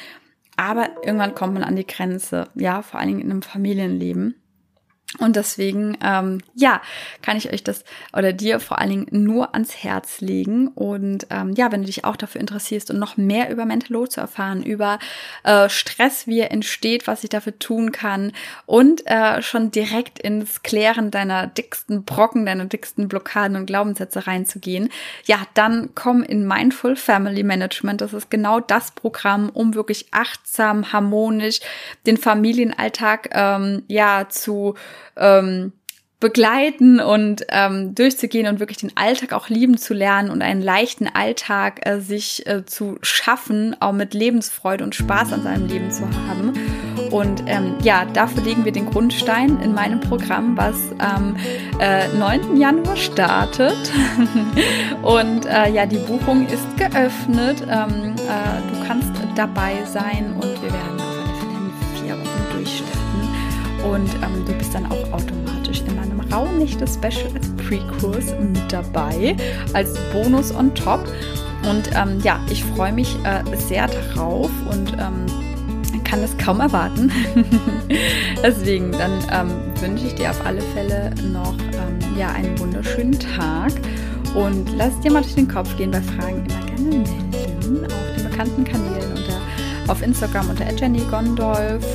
Aber 0.56 0.90
irgendwann 1.04 1.36
kommt 1.36 1.54
man 1.54 1.64
an 1.64 1.76
die 1.76 1.86
Grenze, 1.86 2.48
ja, 2.56 2.82
vor 2.82 3.02
allen 3.02 3.10
Dingen 3.10 3.20
in 3.20 3.32
einem 3.32 3.42
Familienleben. 3.42 4.36
Und 5.20 5.36
deswegen, 5.36 5.98
ähm, 6.04 6.42
ja, 6.56 6.82
kann 7.22 7.38
ich 7.38 7.52
euch 7.52 7.64
das 7.64 7.84
oder 8.14 8.34
dir 8.34 8.60
vor 8.60 8.80
allen 8.80 8.90
Dingen 8.90 9.08
nur 9.12 9.54
ans 9.54 9.84
Herz 9.84 10.22
legen. 10.22 10.68
Und 10.70 11.28
ähm, 11.30 11.54
ja, 11.56 11.72
wenn 11.72 11.82
du 11.82 11.86
dich 11.86 12.04
auch 12.04 12.16
dafür 12.16 12.42
interessierst 12.42 12.92
und 12.92 13.00
noch 13.00 13.18
mehr 13.18 13.50
über 13.50 13.66
Mental 13.66 13.94
Load 13.94 14.12
zu 14.12 14.22
erfahren, 14.22 14.64
über 14.64 15.00
äh, 15.44 15.70
Stress, 15.70 16.28
wie 16.28 16.40
er 16.40 16.52
entsteht, 16.52 17.08
was 17.08 17.24
ich 17.24 17.30
dafür 17.30 17.58
tun 17.60 17.92
kann 17.92 18.34
und 18.66 19.06
äh, 19.08 19.42
schon 19.42 19.72
direkt 19.72 20.20
ins 20.20 20.64
Klären 20.64 21.12
deiner 21.12 21.48
dicksten 21.48 22.04
Brocken, 22.04 22.46
deiner 22.46 22.66
dicksten 22.66 23.08
Blockaden 23.08 23.56
und 23.58 23.66
Glaubenssätze 23.66 24.28
reinzugehen, 24.28 24.90
ja, 25.26 25.38
dann 25.54 25.90
komm 25.96 26.24
in 26.24 26.48
Mindful 26.48 26.96
Family 26.96 27.44
Management. 27.44 28.02
Das 28.02 28.14
ist 28.14 28.30
genau 28.30 28.60
das 28.60 28.92
Programm, 28.92 29.50
um 29.50 29.76
wirklich 29.76 30.08
achtsam, 30.12 30.92
harmonisch 30.92 31.60
den 32.06 32.18
Familienalltag 32.18 33.30
ähm, 33.34 33.84
ja 33.88 34.28
zu 34.30 34.76
ähm, 35.18 35.74
begleiten 36.26 37.00
und 37.02 37.46
ähm, 37.50 37.94
durchzugehen 37.94 38.48
und 38.48 38.60
wirklich 38.60 38.78
den 38.78 38.96
Alltag 38.96 39.34
auch 39.34 39.50
lieben 39.50 39.78
zu 39.78 39.94
lernen 39.94 40.32
und 40.32 40.42
einen 40.42 40.62
leichten 40.62 41.08
Alltag 41.08 41.86
äh, 41.86 42.00
sich 42.00 42.48
äh, 42.48 42.66
zu 42.66 42.98
schaffen, 43.02 43.76
auch 43.82 43.92
mit 43.92 44.14
Lebensfreude 44.14 44.84
und 44.84 44.96
Spaß 44.96 45.34
an 45.34 45.44
seinem 45.44 45.68
Leben 45.68 45.92
zu 45.92 46.04
haben. 46.28 46.54
Und 47.12 47.44
ähm, 47.48 47.76
ja, 47.84 48.06
dafür 48.06 48.44
legen 48.44 48.66
wir 48.66 48.72
den 48.72 48.90
Grundstein 48.90 49.60
in 49.62 49.74
meinem 49.74 50.00
Programm, 50.00 50.58
was 50.58 50.76
am 50.98 51.36
äh, 51.80 52.08
9. 52.08 52.58
Januar 52.58 52.96
startet. 52.96 53.78
und 55.04 55.46
äh, 55.46 55.70
ja, 55.70 55.86
die 55.86 55.98
Buchung 55.98 56.48
ist 56.48 56.66
geöffnet. 56.78 57.62
Ähm, 57.70 58.16
äh, 58.16 58.74
du 58.74 58.88
kannst 58.88 59.12
dabei 59.36 59.84
sein 59.86 60.34
und 60.34 60.62
wir 60.64 60.72
werden 60.72 60.85
Und 63.86 64.14
ähm, 64.16 64.46
du 64.46 64.54
bist 64.54 64.74
dann 64.74 64.86
auch 64.88 65.12
automatisch 65.14 65.82
in 65.88 65.96
meinem 65.96 66.20
Rauhnächte-Special 66.32 67.32
als 67.34 67.50
Pre-Kurs 67.68 68.34
mit 68.40 68.72
dabei, 68.72 69.36
als 69.74 69.94
Bonus 70.12 70.54
on 70.54 70.74
top. 70.74 71.08
Und 71.70 71.90
ähm, 71.96 72.20
ja, 72.24 72.40
ich 72.50 72.64
freue 72.64 72.92
mich 72.92 73.16
äh, 73.24 73.44
sehr 73.58 73.88
darauf 73.88 74.50
und 74.72 74.94
ähm, 74.94 75.26
kann 76.04 76.24
es 76.24 76.38
kaum 76.38 76.62
erwarten. 76.62 77.12
Deswegen, 78.44 78.92
dann 78.92 79.12
ähm, 79.32 79.52
wünsche 79.82 80.08
ich 80.08 80.16
dir 80.16 80.30
auf 80.30 80.46
alle 80.46 80.62
Fälle 80.62 81.12
noch 81.32 81.56
ähm, 81.74 82.18
ja, 82.18 82.30
einen 82.30 82.58
wunderschönen 82.60 83.20
Tag 83.20 83.74
und 84.34 84.70
lass 84.78 84.98
dir 85.02 85.12
mal 85.12 85.22
durch 85.22 85.36
den 85.36 85.48
Kopf 85.48 85.76
gehen 85.78 85.92
bei 85.92 86.02
Fragen 86.02 86.46
immer 86.46 86.66
gerne 86.66 86.82
melden 86.82 87.86
auf 87.86 88.16
den 88.16 88.30
bekannten 88.30 88.64
Kanälen 88.64 89.12
unter 89.12 89.92
auf 89.92 90.02
Instagram 90.02 90.50
unter 90.50 90.72
Jenny 90.74 91.02
Gondolf 91.12 91.86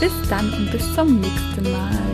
Bis 0.00 0.12
dann 0.30 0.50
und 0.54 0.72
bis 0.72 0.94
zum 0.94 1.20
nächsten 1.20 1.70
Mal. 1.70 2.10